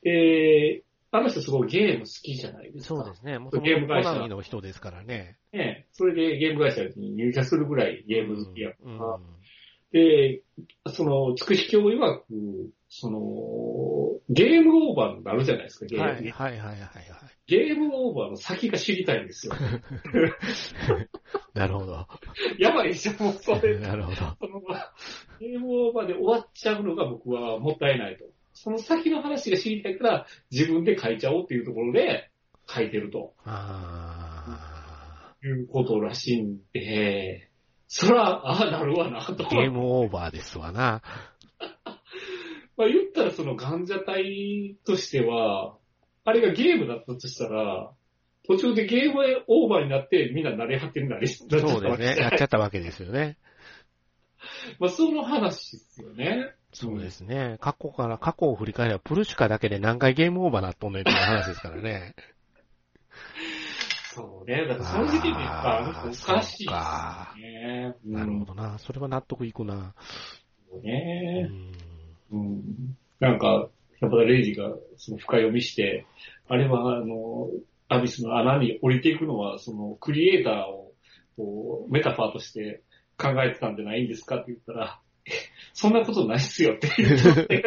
[0.02, 2.96] で、あの人すごいゲーム好きじゃないですか。
[2.96, 3.38] そうですね。
[3.38, 5.38] もゲーム会社ナミの人ですからね。
[5.52, 5.86] ね。
[5.92, 9.38] それでゲーム会社に入社するぐらいゲーム好きやから、うん
[9.92, 10.42] で、
[10.92, 12.24] その、つくし教曰く、
[12.90, 16.04] その、ゲームオーバーになるじゃないですか、ゲーム。
[16.04, 16.88] はいはいはいはいはい。
[17.46, 19.54] ゲームオーバーの先が知りたいんですよ。
[21.54, 22.06] なるほど。
[22.58, 23.78] やばいでしょ、もうそれ。
[23.80, 24.16] なるほど。
[25.40, 28.26] ゲームオーバーで終わっちゃうのが僕はもったいないと。
[28.62, 32.30] その先の話が知りたいから自分で書いちゃおうっていうところで
[32.68, 37.50] 書いてるとあいうことらしいんで、
[37.86, 39.32] そら、ああ、なるわな、と。
[39.32, 41.02] ーゲームオーバーですわな。
[42.76, 45.76] まあ言ったらそのガンジャ隊としては、
[46.24, 47.92] あれがゲームだったとしたら、
[48.46, 52.16] 途中でゲームオーバーになってみんな慣れ果てになり、そうですね。
[52.18, 53.36] やっちゃったわけですよね。
[54.80, 56.54] まあその話ですよね。
[56.72, 57.56] そうですね。
[57.60, 62.14] 過去から、過去を振り返れば、プルシュカだけで何回ゲームオーバーなっとんねんっていう話ですからね。
[64.14, 64.66] そうね。
[64.66, 67.94] だからその時点でやっぱおかしいでね。
[68.06, 68.78] ーなるほどな。
[68.78, 69.94] それは納得いくな。
[70.70, 71.48] どうね。
[71.50, 71.72] ん。
[72.32, 72.62] うん。
[73.20, 73.68] なんか、
[74.00, 76.06] 山田レイジがその深読みして、
[76.48, 77.48] あれはあの、
[77.88, 80.92] アビスの穴に降りていくのは、そのクリエイターを
[81.36, 82.82] こうメタファーとして
[83.16, 85.07] 考えてたんじゃないんですかって言ったら、え
[85.78, 87.10] そんなことないっすよって言っ
[87.46, 87.62] て、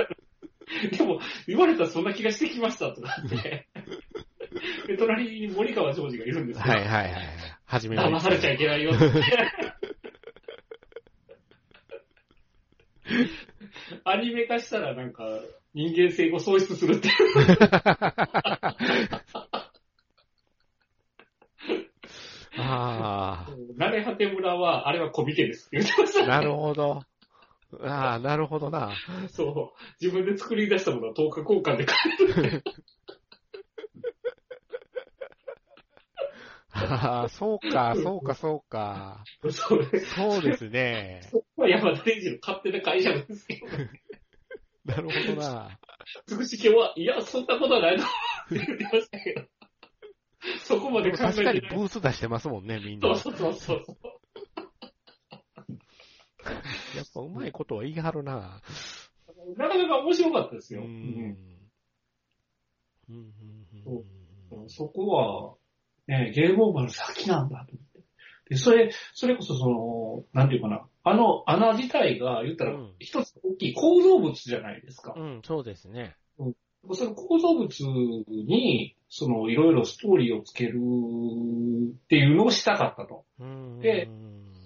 [0.91, 3.69] でも、言われたらそんな気がしてきましたとかって。
[4.85, 6.63] で、隣に森川ジョージがいるんですよ。
[6.63, 7.13] はいはいはい。
[7.63, 9.05] はじめまして騙されちゃいけないよって。
[14.03, 15.23] アニメ化したらなんか
[15.73, 17.13] 人間性を喪失するっていう。
[22.57, 23.47] あ
[23.77, 26.27] 慣れ果て村は、あれは小引けですって言ってました。
[26.27, 27.03] なるほど。
[27.81, 28.91] ああ、なるほどな。
[29.29, 29.83] そう。
[30.01, 31.97] 自分で作り出したものは10日交換で買
[36.73, 39.23] ああ、そうか、そうか、そうか。
[39.43, 39.53] える。
[39.53, 39.99] それ。
[39.99, 41.21] そうですね。
[41.29, 43.67] そこは山田天二の勝手な会社なんですけど、
[44.85, 45.79] なるほどな。
[46.25, 48.05] つくし今日は、いや、そんなことはないと
[48.49, 49.45] 言ってましたけど。
[50.63, 51.61] そこまで考え確かに。
[51.61, 53.15] ブース出してますもんね、みんな。
[53.15, 54.20] そうそうそうそう。
[56.95, 58.61] やっぱうまいことは言い張るな。
[59.57, 60.81] なかなか面白かったですよ。
[60.81, 60.87] うん。
[60.87, 61.35] うん
[63.09, 63.23] うん
[63.85, 64.05] うんうん
[64.67, 65.55] そこは、
[66.07, 68.01] ね、ゲームオーバーの先なんだと思って。
[68.49, 75.13] で、それ、それこそその、なんていうかな、あの穴自体が言ったらうん一つ大きい構造物じゃないですか。
[75.15, 76.15] うん、そうですね。
[76.93, 77.69] その構造物
[78.27, 83.25] に、その、いろいろストーリーをつけるっていうのをしたかったと。
[83.39, 84.09] うんで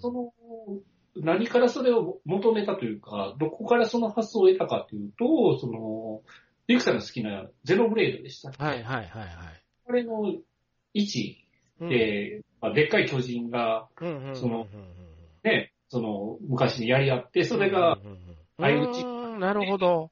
[0.00, 0.32] その、
[1.16, 6.22] 何からそれを求めたというか、どこからその発想を得たかというと、その、
[6.66, 9.28] リクさんが好きなゼノブレードでしたはいはいはいはい。
[9.84, 10.34] これの
[10.94, 11.46] 位置
[11.80, 11.88] うん。
[11.88, 13.88] で、まあでっかい巨人が、
[14.34, 14.66] その
[15.44, 17.98] ね、その、昔にやり合って、それが、、
[18.58, 19.02] 相打ち。
[19.02, 20.10] うんなるほど。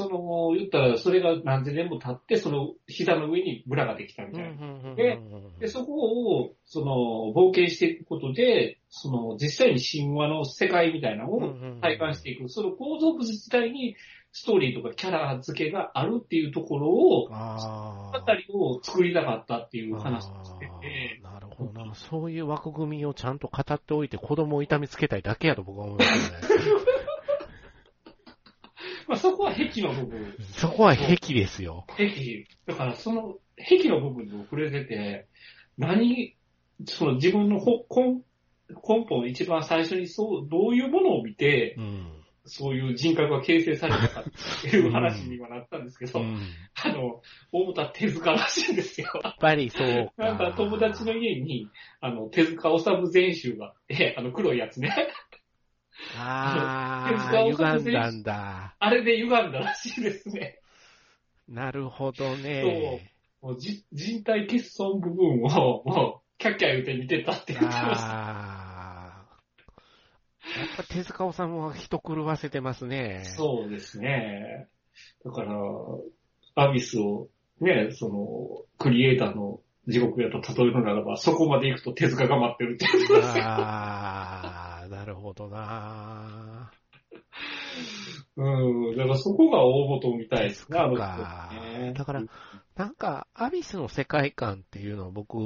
[0.00, 4.94] その、言ったら、それが何千年も経って、その、膝の上にブラができたみたいな。
[4.94, 5.18] で
[5.60, 12.48] で、そこを、その、冒険していくことで、その、実際に神話の世界みたいなのを体感していく。
[12.48, 13.96] その構造物自体に、
[14.32, 21.94] ストーリーとかキャラ付けがあるっていうところを、ああたりを作りたかったっていう話をしてあて、ーなるほどな。
[21.94, 26.38] そういう枠組みをちゃんと語っておいて子供を痛めつけたいだけやと僕は思いますね。
[29.10, 30.36] まあそこは壁の部分。
[30.52, 31.84] そこは癖ですよ。
[31.88, 32.46] 壁。
[32.64, 35.26] だからその壁の部分に触れてて、
[35.76, 36.36] 何、
[36.86, 38.22] その自分のほ根
[38.68, 42.12] 根本一番最初にそう、どういうものを見て、うん。
[42.46, 44.24] そういう人格が形成されたかっ
[44.62, 46.40] ていう話にはなったんですけど、うん
[46.82, 47.20] あの、
[47.52, 49.20] 大田手塚らしいんですよ。
[49.22, 50.24] やっぱりそうか。
[50.24, 51.68] なんか友達の家に、
[52.00, 55.12] あの、手塚治虫全集があって、あの黒いやつね。
[56.16, 58.76] あ手塚あ、歪んだんだ。
[58.78, 60.60] あれで歪んだらしいですね。
[61.48, 63.10] なるほどね。
[63.42, 67.86] もうじ人体欠損部分を、もう、キャッキャ言うて見てたって言ってました。
[67.86, 69.40] ああ。
[70.58, 73.22] やっぱ手塚治虫は人狂わせてますね。
[73.24, 74.68] そうですね。
[75.24, 75.54] だから、
[76.54, 77.28] アビスを、
[77.60, 83.44] ね、その、クリエイターの地獄やと例えるならば、そこまで行くと手塚が待ってるって言ってますよ。
[85.10, 86.70] るほどな。
[88.36, 91.92] うん、だからそこが大元みたいですね、あのね。
[91.94, 92.22] だから
[92.76, 95.36] なんか、アビスの世界観っていうのは僕、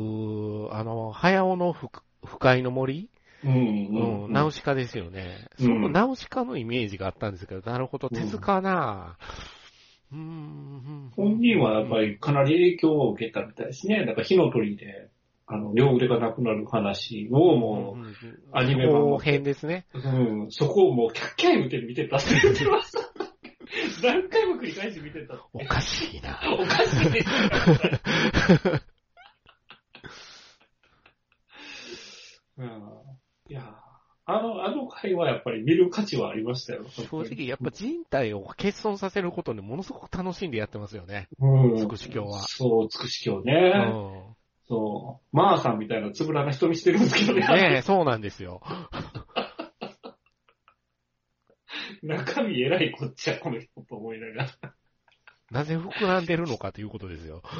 [0.72, 1.88] あの、早尾の不
[2.24, 3.08] 不快の森？
[3.42, 5.48] うん、ううんん、ナウシカですよね。
[5.58, 9.16] うんそのナウシカのイメージがあったんですけど、なるほど、手塚な
[10.12, 11.12] うーん。
[11.16, 14.04] 本人はやっぱりかなり影響を受けたみたいですね。
[14.06, 15.10] だから火の鳥で、
[15.46, 18.14] あの、両腕がなくなる話をもうん、
[18.52, 19.86] アニメ版後編ですね。
[19.92, 23.00] う、うん、そこをもうキャッキャ言うて見てたって言ってました。
[24.02, 25.34] 何回も繰り返し見てた。
[25.52, 26.40] おかしいな。
[26.58, 28.80] おかしいですよ。
[32.56, 32.66] うん、
[33.48, 33.74] いや、
[34.26, 36.84] あの、あの回はやっぱり見る価値はありましたよ。
[36.88, 41.28] 正直、やっぱ人体を欠損させることでものすごく楽しんでやってますよね。
[41.38, 43.70] うん、つくし教はそう、つくし教うね。
[43.70, 44.36] ん。
[44.66, 45.36] そう。
[45.36, 47.46] マーさんみたいなつぶらな人見してるんですけどね。
[47.46, 48.62] ねえ、そうなんですよ。
[52.02, 54.48] 中身偉いこっちゃ、この人と思いながら。
[55.50, 57.42] なぜ膨らんでるのかということですよ。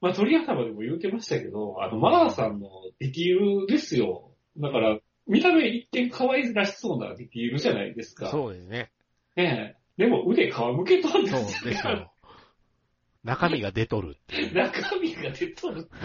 [0.00, 4.32] まあ、鳥頭でも言うてましたけど、あの、マーさんのディティールですよ。
[4.56, 8.28] だから、見た目一見可愛らしそうなディティールじゃないですか。
[8.28, 8.90] そうですね。
[9.36, 10.02] ねえ。
[10.02, 12.10] でも腕皮むけとんでそうすですよ。
[13.22, 14.52] 中身が出とるっていう。
[14.54, 15.88] 中身が出とる。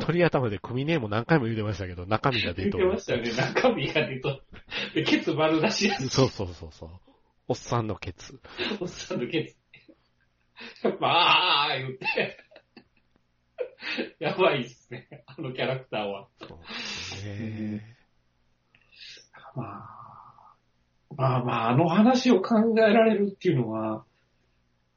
[0.00, 3.00] 鳥頭で組ネーム何回も言うてましたけど、中身が出とる言ってま。
[3.00, 3.32] したよね。
[3.32, 4.42] 中身が出とる。
[4.94, 6.90] で、ケツ丸出しやし、そうそうそうそう。
[7.46, 8.40] おっさんのケツ。
[8.80, 9.56] おっさんのケツ。
[10.82, 12.38] やっぱ、あー言って。
[14.18, 15.22] やばいっすね。
[15.26, 16.26] あのキャラクターは。
[16.40, 17.96] そうですね。
[19.54, 20.56] まあ、
[21.16, 24.04] まあまあ、あの話を考えられるっていうのは、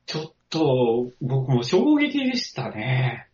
[0.07, 3.27] ちょっと、僕も衝撃でしたね。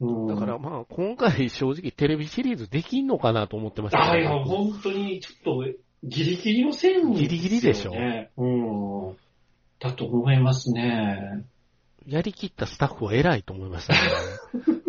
[0.00, 7.92] うん、だからまあ、今回正直テレビシリーズできんのかなと思ってましたけどあいや、本当にちょっとギリギリの線、ギリギリでしょ
[8.36, 8.46] う
[9.12, 9.16] ん。
[9.80, 11.44] だと思いますね。
[12.06, 14.00] やりきったスタッフは偉いと思いましたね。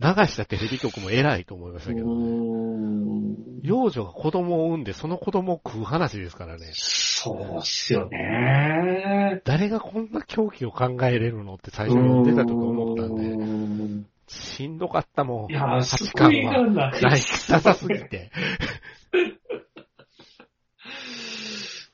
[0.00, 3.36] 流したテレビ局も偉いと思いましたけど、うん。
[3.62, 6.70] 幼女が子供を産んでその子供を食う話ですからね。
[6.72, 9.42] そうっすよね。
[9.44, 15.50] 誰がこんな狂気を考えれるのって最初に出た時思ったんで、んしんどかったもん。
[15.50, 16.70] いや、8救巻いがは。
[16.70, 18.30] なくないなさすぎて。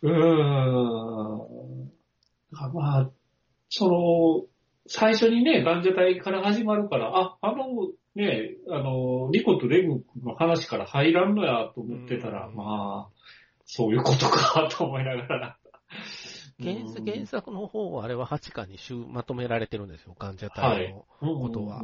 [0.03, 1.91] うーん。
[2.75, 3.11] まあ、
[3.71, 4.54] その、
[4.87, 13.15] 最初にね、男女隊から始まるから、あ、あの、ね、あの、リコとレグの話から入らんのやと思ってたら、うんまあ、
[13.65, 15.59] そういうことかと思いながら。
[16.63, 21.05] 原作原作の方はあれは8巻に集まとめられてるんですよ、患者隊の。
[21.21, 21.83] のことは。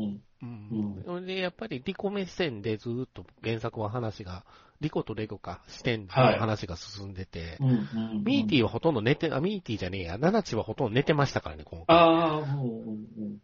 [1.04, 4.44] それで、やっぱりリコ目線でずっと原作は話が、
[4.80, 11.96] リコとレゴか、視点で話が進んでて、うんうんミーティはほとんど寝て、あ、ミーティじゃねえや、ナナチはほとんど寝てましたからね、今回。
[11.96, 13.38] ああ、うんうんうん。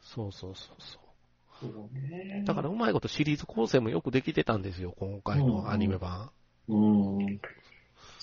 [0.00, 1.04] そうそうそうそう。
[1.60, 2.44] そうね。
[2.46, 6.30] だからうまいことシリーズ構成もよくできてたんですよ、今回のアニメ版。
[6.68, 7.40] うん。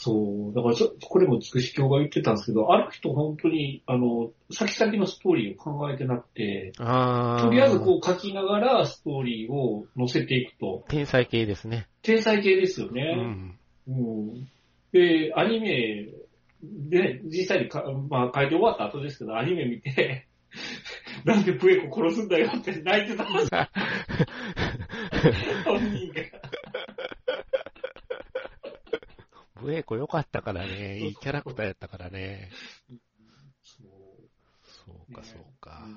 [0.03, 0.55] そう。
[0.55, 6.73] だからちょ、これもつくし教が言ってたんですけど、ある人本当に、あの、先々のストーリーを考えてなくて。
[6.75, 6.83] と
[7.51, 11.87] りあえずこう書きながらストーリーを載せていくと、天才系ですね。
[12.01, 13.13] 天才系ですようね。
[13.13, 13.59] ん。
[13.87, 14.49] うん。
[14.91, 16.09] で、アニメ
[16.63, 20.25] で、実際にか、まあ書いて終わった後ですけど、アニメ見て、
[21.25, 23.67] なんでプエコ殺すんだよって泣いてたんですよ、
[25.63, 26.40] 本人が。
[29.61, 32.49] ブエイコ良かったからね、 いいキャラクターやったからね。
[33.61, 33.87] そう
[34.63, 35.87] そうか、そうか。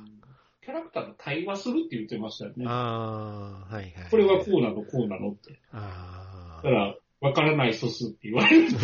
[0.62, 2.65] キャラクターが対話するって言ってましたよね。
[2.67, 4.11] あー、はいはい。
[4.11, 5.61] これはこうなの、こうなのって。
[5.73, 8.69] あだから、わからない素数って言われる。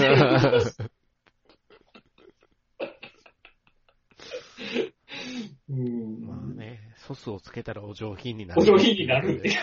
[5.71, 8.61] うんまあね、ソスをつけたらお上品になる。
[8.61, 9.57] お上品になるっていう。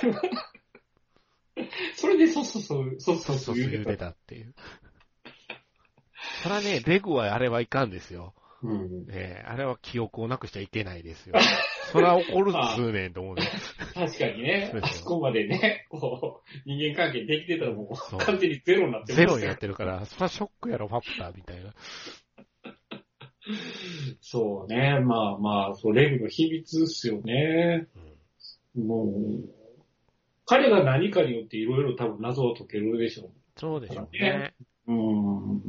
[1.96, 3.84] それでそうそうそう、そうそうそうそそうう言うてた。
[3.84, 4.56] 言うてたっていう。
[6.48, 8.34] そらね、レグはあれはいかんですよ。
[8.64, 9.06] うん。
[9.10, 11.36] ええあれは記憶をなくしちゃいけないですよ。
[11.92, 13.44] そら怒るっつうねんと思うね。
[13.94, 21.74] 確かにねそう、あそこまでね、こう、人間関係できてたらもそうう完全にゼロになってますよゼロになってるから、そらショックやろ、ファプターみたいな。
[24.20, 27.88] そうね、まあまあ、そう、レグの秘密っすよね。
[27.96, 28.08] うん
[28.78, 29.50] もう、
[30.46, 34.54] 彼が何かによっていろいろ多分謎を解けるでしょそうでしょうねね。
[34.88, 34.94] う。
[34.94, 35.62] うん。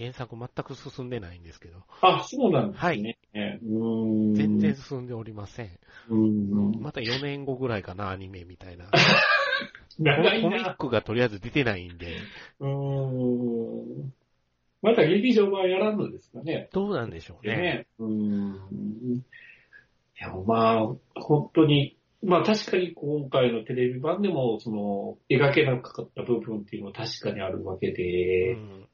[0.00, 2.88] まあ原作全く進んでないんですけど、あ、そうなんですね。
[2.88, 4.34] はいうん。
[4.34, 5.70] 全然進んでおりません。
[6.08, 6.80] うん。
[6.80, 8.86] また4年後ぐらいかな、アニメみたいな。
[9.98, 10.74] 長いコミッな。
[10.74, 12.16] クがとりあえず出てないんで、
[12.60, 14.12] うん。
[14.82, 16.70] また劇場版やらんのですかね。
[16.72, 17.56] どうなんでしょうね。
[17.56, 17.86] ね。
[17.98, 18.54] うん。
[19.18, 19.22] い
[20.18, 28.89] や、まあ、本当に、まあ確かに今回のテレビ版でも、その、描けなかった部分っていうのは確かにあるわけで、うん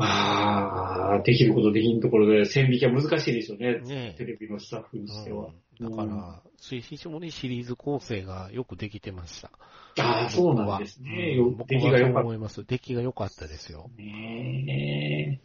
[0.00, 3.80] まあ、できることできんところで線引きは難しいでしょうね。
[3.80, 5.46] ねテレビのスタッフにしては。
[5.46, 9.50] うんだから、非常にシリーズ構成がよくできてました。
[9.98, 11.34] ああ、そうなんですね。
[11.34, 12.64] ようん出来が良かっ思います。
[12.66, 13.88] 出来が良かったですよ。
[13.96, 15.40] たね。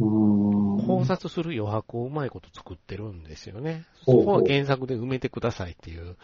[0.00, 0.84] うーん。
[0.84, 3.84] 考察する余白をうまいこと作ってるんですよね。
[4.04, 6.16] そうこは原作で埋めてくださいっていう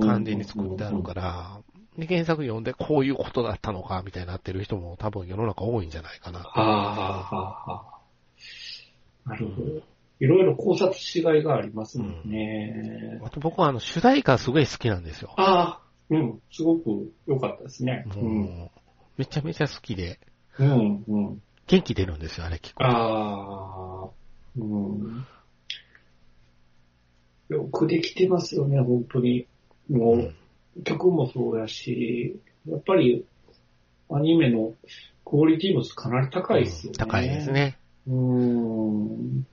[0.00, 1.60] 感じに作ってあるから、
[1.98, 6.40] で原作読んでこういうことだったのかみたいになってる人も多分世の中多いんじゃないかな。
[6.40, 8.00] はあ、はあ、は
[9.26, 9.30] あ。
[9.30, 9.82] なるほど。
[10.20, 13.20] いろいろ考察しがいがありますもんね。
[13.24, 15.32] あと僕はあの主題歌すごい好きなんですよ。
[15.36, 15.80] ああ、
[16.10, 18.04] うん、すごく良かったですね。
[18.16, 18.70] うん。
[19.16, 20.18] めちゃめちゃ好きで、
[20.58, 21.42] うん、うん。
[21.66, 22.84] 元気出るんですよ、あれ聞くと。
[22.84, 24.10] ああ、
[24.56, 25.26] うん。
[27.48, 29.46] よくできてますよね、本当に。
[29.88, 30.34] もう、うん
[30.82, 33.24] 曲もそうやし、やっぱり、
[34.10, 34.74] アニメの
[35.24, 36.98] クオリティもかなり高いですよね。
[36.98, 37.52] 高いです。
[37.52, 37.78] ね。
[38.06, 39.46] うん。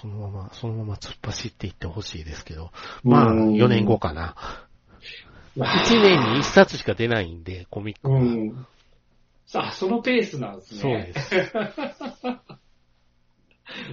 [0.00, 2.70] そのまま、そのまま突っ走っていってほしいですけど。
[3.04, 4.34] まあ、4年後かな。
[5.56, 5.62] 1
[6.02, 8.20] 年に1冊しか出ないんで、コミックうは。
[8.20, 8.66] ん。
[9.46, 11.12] さあ、そのペースなんですそうね。
[11.12, 11.52] です。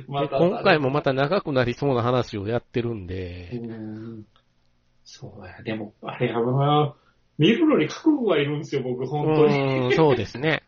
[0.07, 4.25] まで今回もまた長くなりそうな話をやってるんうで、ん。
[5.11, 6.95] そうや、でも、あれやな、
[7.39, 9.87] 見るのに覚悟がいるんですよ、僕、本当に。
[9.87, 10.61] うん、そうですね。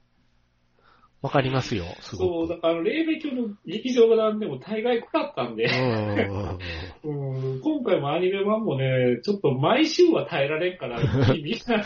[1.22, 2.48] わかりますよ、すそう。
[2.48, 5.66] だから、黎明教の劇場版でも大概濃かったんで、
[7.04, 11.00] うんうん、今回もアニメ版もね、ちょっと毎週は耐えられんから、
[11.36, 11.84] 見ない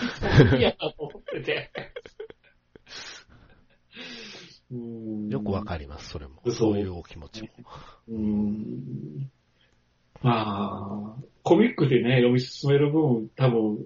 [0.49, 1.71] と嫌だと思ってて。
[4.71, 6.35] うんよくわかります、それも。
[6.45, 7.49] そうそういうお気持ちも。
[8.07, 9.29] うん
[10.21, 13.85] まあ、コミックでね、読み進める分、多分、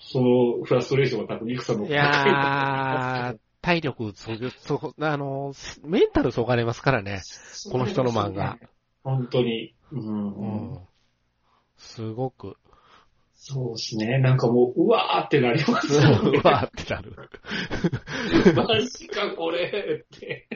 [0.00, 5.52] そのフラストレーションは多分、リクさんのいやー、 体力、そう、そう、あの、
[5.84, 7.22] メンタルそがれますからね。
[7.70, 8.58] この人の漫画。
[9.04, 9.72] 本当に。
[9.92, 10.00] う。
[10.00, 10.78] うんん。
[11.76, 12.56] すごく。
[13.36, 14.18] そうですね。
[14.18, 16.38] なんかもう、うわーってなりますうよね。
[16.40, 17.14] わーってなる。
[18.66, 20.48] マジか、これって。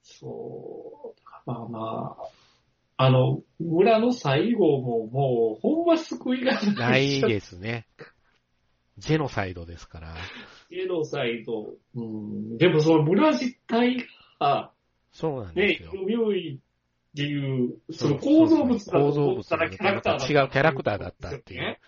[0.00, 1.20] そう。
[1.44, 2.33] まあまあ、
[3.04, 7.20] あの、村の最後ももう、ほんま救いがなないい。
[7.20, 7.86] ですね。
[8.96, 10.14] ジェノサイドですから。
[10.70, 11.74] ゲノサイド。
[11.94, 12.58] うん。
[12.58, 14.06] でもその村自体
[14.40, 14.72] が、
[15.12, 16.58] そうなんでねすよ。、妙いっ
[17.16, 20.32] ていう、その構造物だと構造物思ったらキャラクターだった。
[20.32, 21.78] 違うキャラクターだったっていう。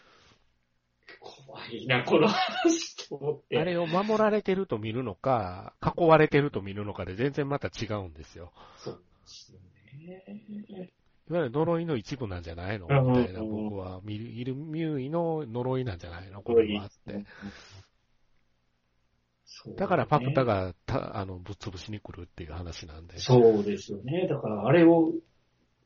[1.21, 3.59] 怖いな、この話と思って。
[3.59, 8.53] あれを守られてると見るのか、囲われてると見るのかで全然また違うんですよ。
[8.77, 10.93] そうですよね。
[11.29, 12.87] いわゆる呪いの一部なんじゃないの？
[12.89, 16.43] うんみたいな、僕は、ミルイルミューイの呪いなんじゃないの？
[16.43, 17.25] これはあって。
[19.77, 23.19] だからパプタが、た、あの、ぶっ潰しに来るっていう話なんで。
[23.19, 24.29] そうですよね。
[24.29, 25.13] だからあれを、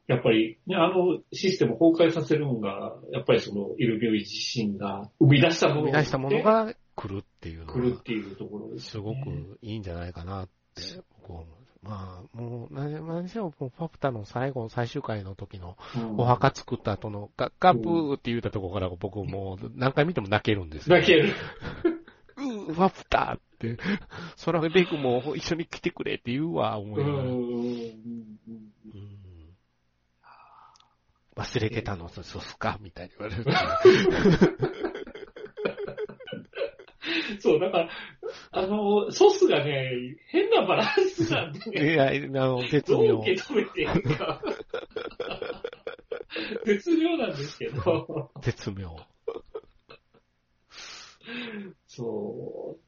[0.06, 9.02] やっぱり、ね、あのシステムを崩壊させるのが、やっぱりそのイルビオイ自身が生み出したもの生み出したものが来るっていうの来るっは、ていうところですね。
[9.04, 10.82] ごくいいんじゃないかなって、
[11.20, 11.59] 僕は思う。
[11.82, 20.96] まあ、もう、何何しろ、もうパプタの最後、最終回の時の、うんお墓作った後の、ガッガブーって言ったところから僕もう何回見ても泣けるんですよ。
[20.96, 21.32] だける。
[22.36, 23.78] うー、パプタって、
[24.36, 27.30] そらベグも一緒に来てくれって言うわ、思ういながら。
[31.36, 33.44] 忘れてたの、そうそうっすかみたいに言われる。
[37.40, 37.88] そう、だから、
[38.52, 42.10] あの、ソースがね、変なバランスなんで ね、いや、あ
[42.46, 43.18] の、絶どう妙。
[43.20, 44.42] 受け止めていいか。
[46.64, 48.96] 絶妙なんですけど、絶妙。
[51.86, 52.80] そう。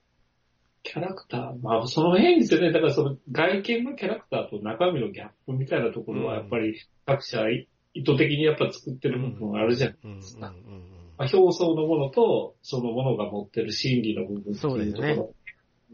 [0.84, 2.72] キャラクター、まあその辺ですよね。
[2.72, 7.68] だからその外見のキャラクターと中身のギャップみたいなところは、やっぱり各社意
[8.04, 10.48] 図的にやっぱ作ってる部分があるじゃないうんうんですか。
[10.48, 14.80] うんまあ、表層のものと、そのものが持ってる心理の部分っていうところ。
[14.80, 15.26] そうですね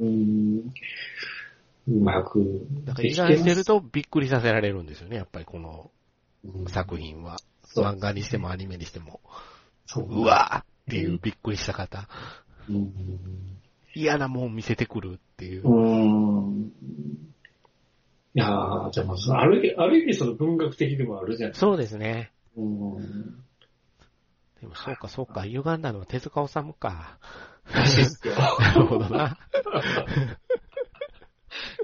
[0.01, 0.73] うーん。
[1.89, 3.35] うまくだから意できてます。
[3.35, 5.91] 外してるとびっくりさせられるんですよね、やっぱりこの
[6.45, 6.97] うん作。
[6.97, 7.39] 品は。
[7.65, 9.21] そう漫画にしてもアニメにしても。
[9.87, 12.09] そううわーっていうびっくりした方。
[12.69, 12.93] うん。
[13.95, 15.65] 嫌なもん見せてくるっていうう。
[15.65, 15.71] ー
[16.51, 16.73] ん。
[18.35, 21.67] いやー、じゃあまある意味、ある意味その文学的でもあるじゃないですか。
[21.67, 22.31] そうですね。
[22.57, 23.45] うん。
[24.61, 27.19] でもそうかそうか、歪んだのは手塚治虫か。
[27.73, 28.35] らしいっすよ。
[28.35, 29.39] なるほどな。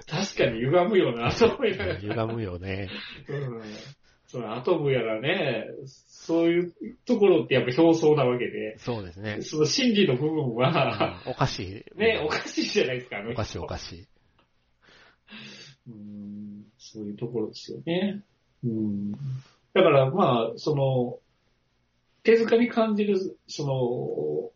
[0.08, 2.00] 確かに歪むよな、そういう。
[2.00, 2.88] 歪むよね。
[3.28, 3.62] うん。
[4.26, 6.74] そのアトムやらね、そういう
[7.06, 9.42] ところってやっぱ表層なわけで、そうですね。
[9.42, 11.98] その心理の部分は、うんおかしい。
[11.98, 14.06] ね、おかしいじゃないですか、あの人おかしいおかしい。
[15.86, 18.22] うんそういうところですよね。
[18.64, 19.12] うん。
[19.12, 21.18] だからまあ、その、
[22.24, 24.50] 手塚に感じる、その、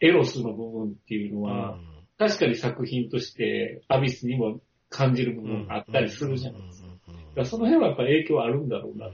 [0.00, 1.78] エロスの部分っていうのは、
[2.18, 6.88] 確かに作品として、アビスにも感じる部分があったりするじゃないですか。
[6.88, 9.12] だからその辺はやっぱ影響あるんだろうなと。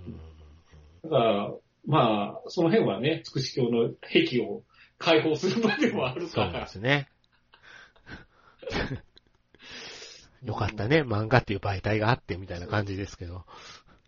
[1.05, 1.53] だから、
[1.87, 4.63] まあ、その辺はね、つくし教の壁を
[4.99, 6.67] 解放する場でもあるそうでから。
[6.69, 7.09] すね。
[10.45, 13.45] よかったね、漫画っていう媒体があってみたいな感じですけど。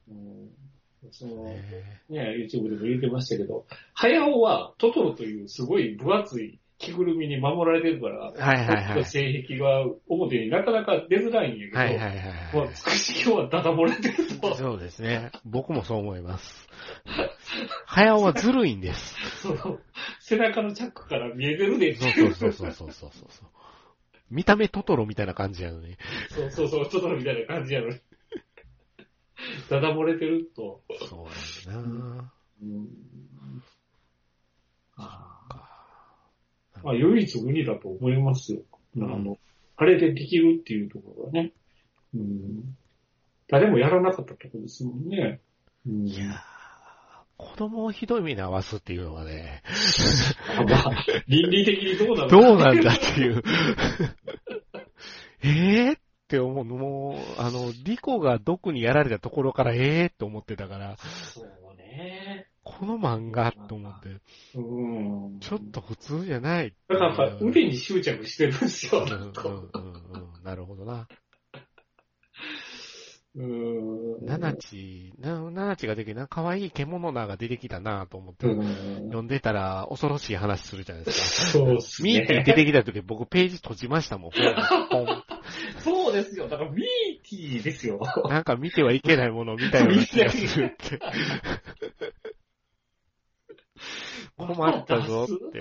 [0.09, 0.70] うん
[1.11, 1.63] その、ね
[2.09, 9.05] ね、YouTube でも言ってましたけど、早尾はトトロというすごい分厚い着ぐるみに守られてるから、はいはいはい。
[9.05, 12.17] 性癖が表になかなか出づらいんやけど、はいはいはい
[12.55, 12.75] まあ、はい。
[12.75, 15.31] つくし今日はダダ漏れてると、そうですね。
[15.45, 16.69] 僕もそう思います。
[17.85, 19.15] 早尾はずるいんです。
[19.43, 19.79] その、
[20.21, 21.95] 背中のチャックから見えてるで。
[21.97, 23.31] そうそうそうそうそうそう。
[24.31, 25.97] 見た目トトロみたいな感じやのに。
[26.31, 27.97] そうそうそう、トトロみたいな感じやのに。
[29.69, 30.83] ダダ漏れてると。
[31.09, 31.27] そ
[31.69, 32.33] うやんな
[32.63, 32.89] うん
[34.97, 38.63] あかーまあ、唯一無二だと思いますよ。
[38.97, 39.39] んあの、
[39.77, 41.53] あれでできるっていうところがね。
[42.15, 42.77] うん、
[43.49, 45.41] 誰もやらなかったところですもんね。
[45.87, 46.37] うん、いやー、
[47.37, 49.63] 子供をひどい目に遭わすっていうのはね、
[50.69, 50.91] まあ、
[51.29, 53.43] 倫理的にどうなのどうなんだっていう。
[55.43, 56.01] えーっ
[56.31, 56.65] て思う。
[56.65, 62.47] もう、あの、リコが毒にやられたところからえーって思ってたから、そうね。
[62.63, 64.21] この漫画と思って、
[64.55, 64.61] う
[65.37, 65.41] ん。
[65.41, 66.73] ちょっと普通じゃない。
[66.89, 69.03] だからやっぱ腕に執着してるんですよ。
[69.03, 69.31] うんうんうん
[70.37, 70.45] うん。
[70.45, 71.09] なるほどな。
[73.37, 74.27] うん。
[74.27, 79.05] ナナチ、なナナチが出てきた、可愛い獣なが出てきたなと思って、うん。
[79.05, 81.59] 読んでたら恐ろしい話するじゃないですか。
[81.59, 82.45] そうっすミーティーね。
[82.45, 84.31] 出てきた時僕ページ閉じましたもん。
[85.79, 86.49] そうですよ。
[86.49, 86.83] だからミー
[87.29, 88.01] ティーですよ。
[88.29, 90.99] なんか見てはいけないものを見たような気がするって。
[94.37, 95.53] 困ったぞっ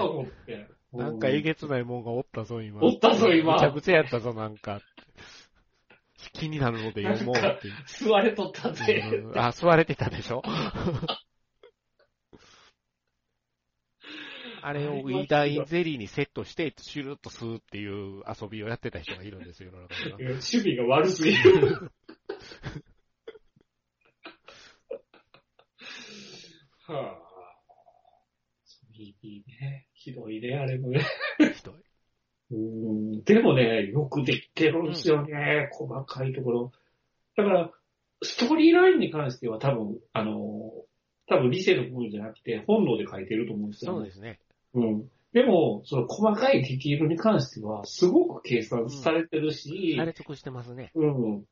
[0.46, 0.68] て。
[0.92, 2.80] なんかえげつないもんがおったぞ、今。
[2.82, 4.82] おったぞ今めちゃくちゃやったぞ、なんか。
[6.40, 7.74] 気になるので読もうっていう。
[7.86, 9.04] 座れとったぜ。
[9.26, 10.42] うんあ、座れてたでしょ？
[14.62, 20.32] あれをウィダインゼリーにセットして、シュルッと吸うっていう遊びをやってた人がいるんですよ、世の中には。
[20.32, 21.92] 守備が悪すぎる。
[26.88, 27.30] はあ。
[28.94, 29.88] いいね。
[29.94, 31.06] ひどいね、あれもね。
[31.56, 31.76] ひどい。
[32.52, 36.72] うんでもね、よくできてるんですよね、細かいところ。
[37.36, 37.72] だから、
[38.22, 40.74] ストーリーラインに関しては多分、あの、
[41.28, 44.40] 多分理性の部分じゃなくて本能で書いてると思うんですよ、そうですね。
[44.74, 45.10] うん。
[45.32, 50.92] でも、その細かいディティールに関しては、すごく計算されてるし、慣れ尽くしてますね。
[50.96, 51.46] うん。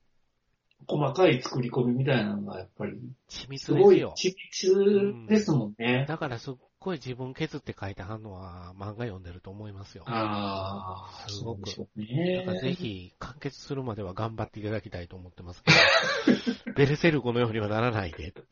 [0.87, 2.93] 細かい作り込みみたいなのがやっぱり、
[3.29, 4.13] 緻密すごいですよ。
[4.17, 6.05] 緻密ですもんね。
[6.07, 10.03] だからすっごい自分削って書いてはんのは漫画読んでると思いますよ。
[10.07, 11.61] ああ、すごく
[11.95, 12.43] ね。
[12.45, 15.71] からぜひ完結するまでは頑張っていただきたいと思ってますけ
[16.65, 18.41] ど、 ベルセルクのようにはならないでって。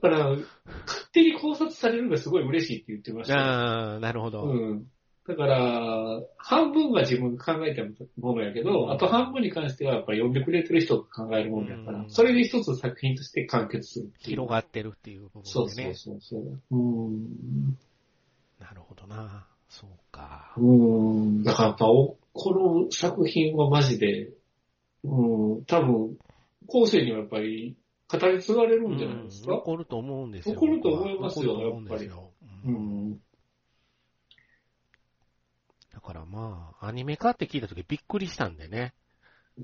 [0.00, 0.46] だから、勝
[1.12, 3.40] 手に考察されるのがすごい嬉しいって言ってましたよ。
[3.40, 4.44] ああ、なるほど。
[4.44, 4.86] うん。
[5.28, 7.82] だから、半分が自分が考えた
[8.18, 14.30] ものやけど、うんあと半分に関してはやっぱり読んでくれてる人が考えるものやから、うんそれで一つ作品として完結するっていう。
[14.30, 15.52] 広がってるっていう部分でね。
[15.52, 16.60] そうそうそうそう。
[16.70, 17.76] うん。
[18.58, 19.46] なるほどな。
[19.68, 20.54] そうか。
[20.56, 21.42] うん。
[21.42, 22.54] だからやっぱ、おこ
[22.86, 24.30] の作品はマジで、
[25.04, 26.16] うん、多分、
[26.66, 27.76] 後世にはやっぱり
[28.10, 29.52] 語り継がれるんじゃないですか？
[29.52, 30.54] うん残ると思うんですよ。
[30.54, 32.30] 残ると思いますよ残ると思うんですよ。
[32.64, 33.20] ううんん。
[35.90, 38.94] だからまあ、アニメ化って聞いたときびっくりしたんでね。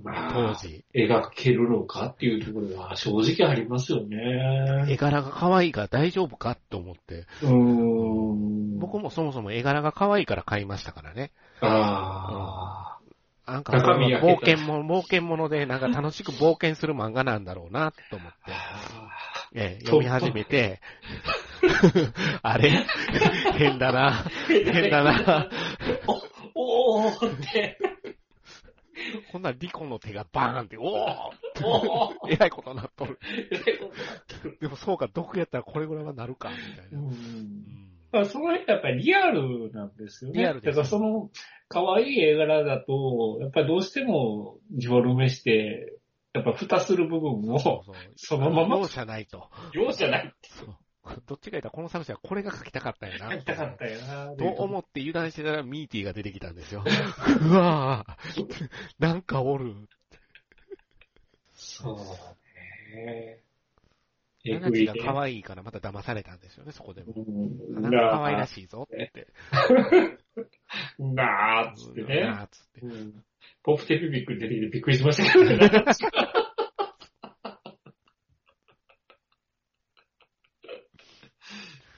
[0.03, 0.84] まあ、当時。
[0.95, 4.84] 描けるのかっていうところは正直ありますよね。
[4.86, 7.26] 絵柄が可愛いから大丈夫かって思って。
[7.42, 8.78] うーん。
[8.78, 11.32] 僕もそもそも絵柄が可愛いから買いましたからね。
[11.62, 12.99] あ
[13.47, 19.11] なんか、冒険も、冒険者で、なんか楽しく冒険する漫画なんだろうな、と思って、あ。
[19.55, 20.80] ええ、読み始めて、
[22.42, 22.86] あれ？
[23.57, 25.49] 変だな、変だな。
[26.64, 27.78] お、おーって、
[29.32, 30.86] こんなリコの手がバーンって、おー
[31.64, 33.18] おーえらいことになっとる。
[33.50, 36.98] えらいことになってるでもそうか、毒やったらこれぐらいはなるか、みたいな。
[36.98, 40.40] うんうんまあ、その辺やっぱりリアルなんですよね。
[40.40, 41.30] リアルですだからその、
[41.68, 45.98] 可愛い絵柄だと、やっぱりどうしても自分埋めして、
[46.32, 47.84] やっぱ蓋する部分も、
[48.14, 49.50] そのまま容赦ないと。
[49.72, 50.76] 容赦ないってそう。
[51.26, 53.32] どっちか言ったらこの作者はこれが書きたかったんやな。
[53.32, 54.34] 書きたかったよな。
[54.36, 56.82] と思って油断してたらミーティーが出てきたんですよ。
[57.42, 59.74] うわぁ、なんかおる。
[61.52, 63.40] そうね。
[64.46, 67.14] ナナチが可愛いからまた騙されたんですよね、そこでも。
[67.16, 69.26] うんなんか可愛らしいぞって。
[70.98, 72.20] なーっつってね。
[72.28, 72.80] なあつって。
[72.82, 73.24] うん
[73.62, 76.43] ポップテピピックに出てきてびっくりしましたけどね。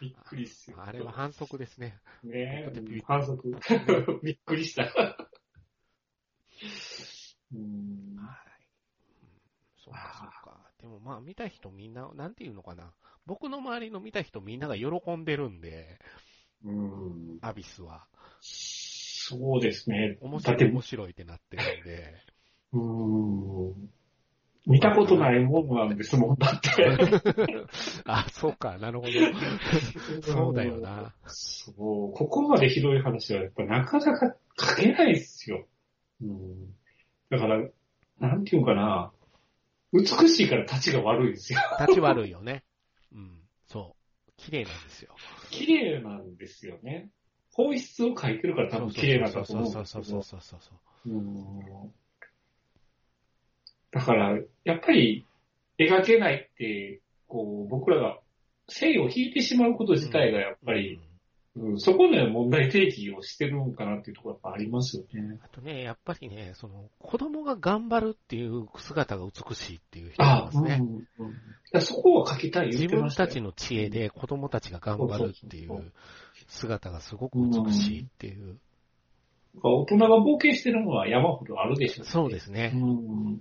[0.00, 0.76] びっくりっすよ。
[0.82, 1.98] あれは反則ですね。
[2.22, 3.50] ねポップテピピック反則。
[4.22, 4.84] びっくりした。
[7.52, 8.66] うんはい。
[9.76, 10.70] そうか、そうか。
[10.78, 12.92] でもまあ見た人みんな、なんていうのかな。
[13.24, 15.98] 僕の周りの見た人みんなが喜んでるんで、
[16.64, 17.38] うん。
[17.42, 18.06] アビスは。
[18.40, 20.18] そうですね。
[20.20, 22.14] 面白い、面白いってなってるんで。
[22.72, 23.90] うん。
[24.66, 26.84] 見たことないもんなんですもん、だって。
[28.04, 29.12] あ、そうか、なるほど。
[30.22, 31.14] そうだよな。
[31.26, 31.74] そう、
[32.12, 35.66] ここまでひどい話はやっぱなかなか書けないですよ。
[36.20, 36.74] うん。
[37.30, 37.68] だから、
[38.18, 39.12] なんていうのかな。
[39.92, 41.60] 美しいから立ちが悪いですよ。
[41.80, 42.64] 立ち悪いよね。
[43.12, 44.32] うん、そう。
[44.36, 45.14] 綺麗なんですよ。
[45.50, 47.08] 綺麗なんですよね。
[47.52, 50.04] 本質を書いてるから多分綺麗なんだと思うそうけど。
[50.04, 50.72] そうそうそうそ
[51.06, 51.10] う。
[51.10, 51.92] うん
[53.96, 55.24] だから、やっぱり
[55.78, 58.18] 描けないって、こう、僕らが
[58.68, 61.00] 線を引いてしまうこと自体がやっぱり、
[61.56, 65.38] うん、そこで問題提起をしてるんかなっていうところやっぱありますよね。
[65.42, 70.82] あとね、やっぱりね、その、子供が頑張るっていう姿が美しいっていう人がいますね。
[71.18, 71.26] うん
[71.74, 75.92] うん、そこは書きたい言自分たちの知恵で子供たちが頑張るっていそう
[76.48, 78.58] 姿がすごく美しいっていう。
[79.62, 82.72] 大人が冒険してるのは山ほどあるでしょう、そうですね。
[82.74, 83.38] うん。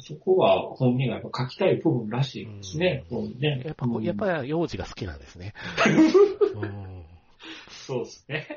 [0.00, 3.04] そこは本人がやっぱ書きたい部分らしいですね。
[3.10, 5.54] うんねやっぱこう、うんやっぱ幼児が好きなんですね。
[6.54, 7.04] うん
[7.68, 8.48] そうですね。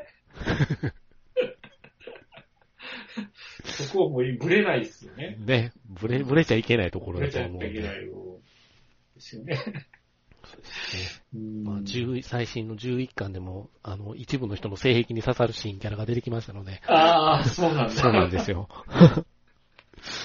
[3.64, 5.38] そこはもうブレないですよね。
[5.40, 7.80] ね、ぶれ、ぶれちゃいけないところブレちゃだと思うんで。
[7.80, 8.40] いけないよ。
[9.16, 9.56] ですよね。
[10.44, 11.24] そうですね。
[11.36, 17.90] うんまあ、10最新の11巻でも、あの、一部の人の性癖に刺さる新キャラが出てきましたので、ああ、そうなんだ。
[17.94, 18.68] そうなんですよ。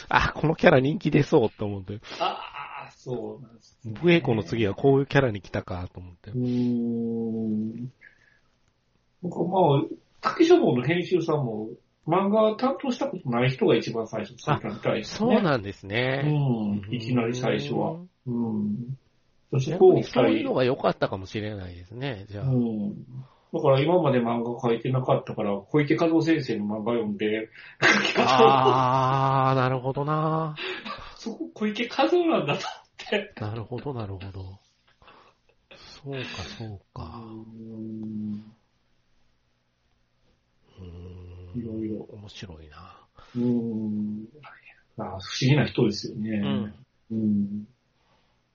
[0.09, 3.95] あ、このキャラ人気出そうと思って、ああ、そうなんです、ね。
[4.03, 6.35] ブエコの次はこういうキャラに来たかと思ってう。
[6.35, 7.93] ーん。
[9.23, 9.83] 僕はまあ、
[10.21, 11.69] 竹書房の編集さんも、
[12.07, 15.35] 漫画担当したことない人が一番最初ついたみたいですね。
[15.35, 16.23] そうなんですね。
[16.27, 16.95] うん。
[16.95, 17.97] いきなり最初は。
[18.27, 18.99] うん。
[19.51, 20.55] そして逆こうそういうの人。
[20.55, 22.45] が良かったかもしれないですね、じゃあ。
[22.45, 23.07] うん。
[23.55, 27.51] だから今まで漫画描いてなかったから、小池和夫先生の漫画読んで、
[27.81, 30.57] 書き方を、あー、なるほどな
[31.17, 33.33] そこ小池和夫なんだと思って。
[33.41, 34.59] なるほど、なるほど。
[36.03, 36.19] そうか、
[36.59, 37.23] そうか。
[37.23, 37.27] う
[40.83, 40.85] ん
[41.55, 43.07] いろいろ面白いな。
[43.37, 44.27] うん。
[44.99, 46.73] あ不思議な人ですよね。
[47.11, 47.13] うん。
[47.13, 47.69] うん。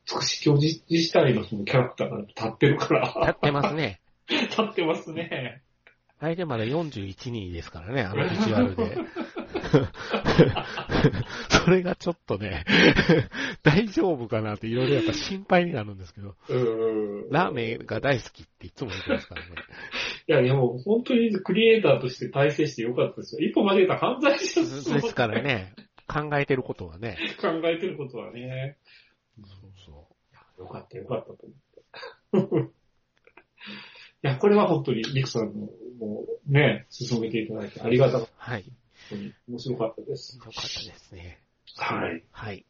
[0.05, 3.13] つくし教自自体のそのキャラクターが立ってるから。
[3.23, 4.01] やってますね。
[4.49, 5.63] 立ってますね。
[6.21, 8.97] あれでまだ41人ですからね、あの ビジュアルで。
[11.49, 12.65] それがちょっとね、
[13.63, 16.55] 大丈夫かなっていろいろやっぱ心配になるんですけど、う
[17.27, 17.29] ん。
[17.29, 19.51] ラーメンが大好きっていつも言ってますからね。
[20.27, 23.47] いや、でも本当にクリエイターとして大成してよかったですよ。
[23.47, 24.67] 一歩間違えたら犯罪者で
[25.01, 25.73] すからね、
[26.07, 27.17] 考えてることはね。
[27.39, 28.77] 考えてることはね。
[29.45, 30.07] そうそ
[30.61, 31.37] よかったよかったと
[32.33, 32.78] 思って。
[34.21, 35.67] いや、これは本当にリクさんの、
[35.99, 38.29] もうね、進めていただいてありがたかっう。
[38.37, 38.63] はい。
[38.63, 38.69] た。
[38.69, 38.71] 本
[39.09, 40.37] 当に面白かったです。
[40.37, 41.41] よかったですね。
[41.77, 42.23] はい。
[42.31, 42.65] はい。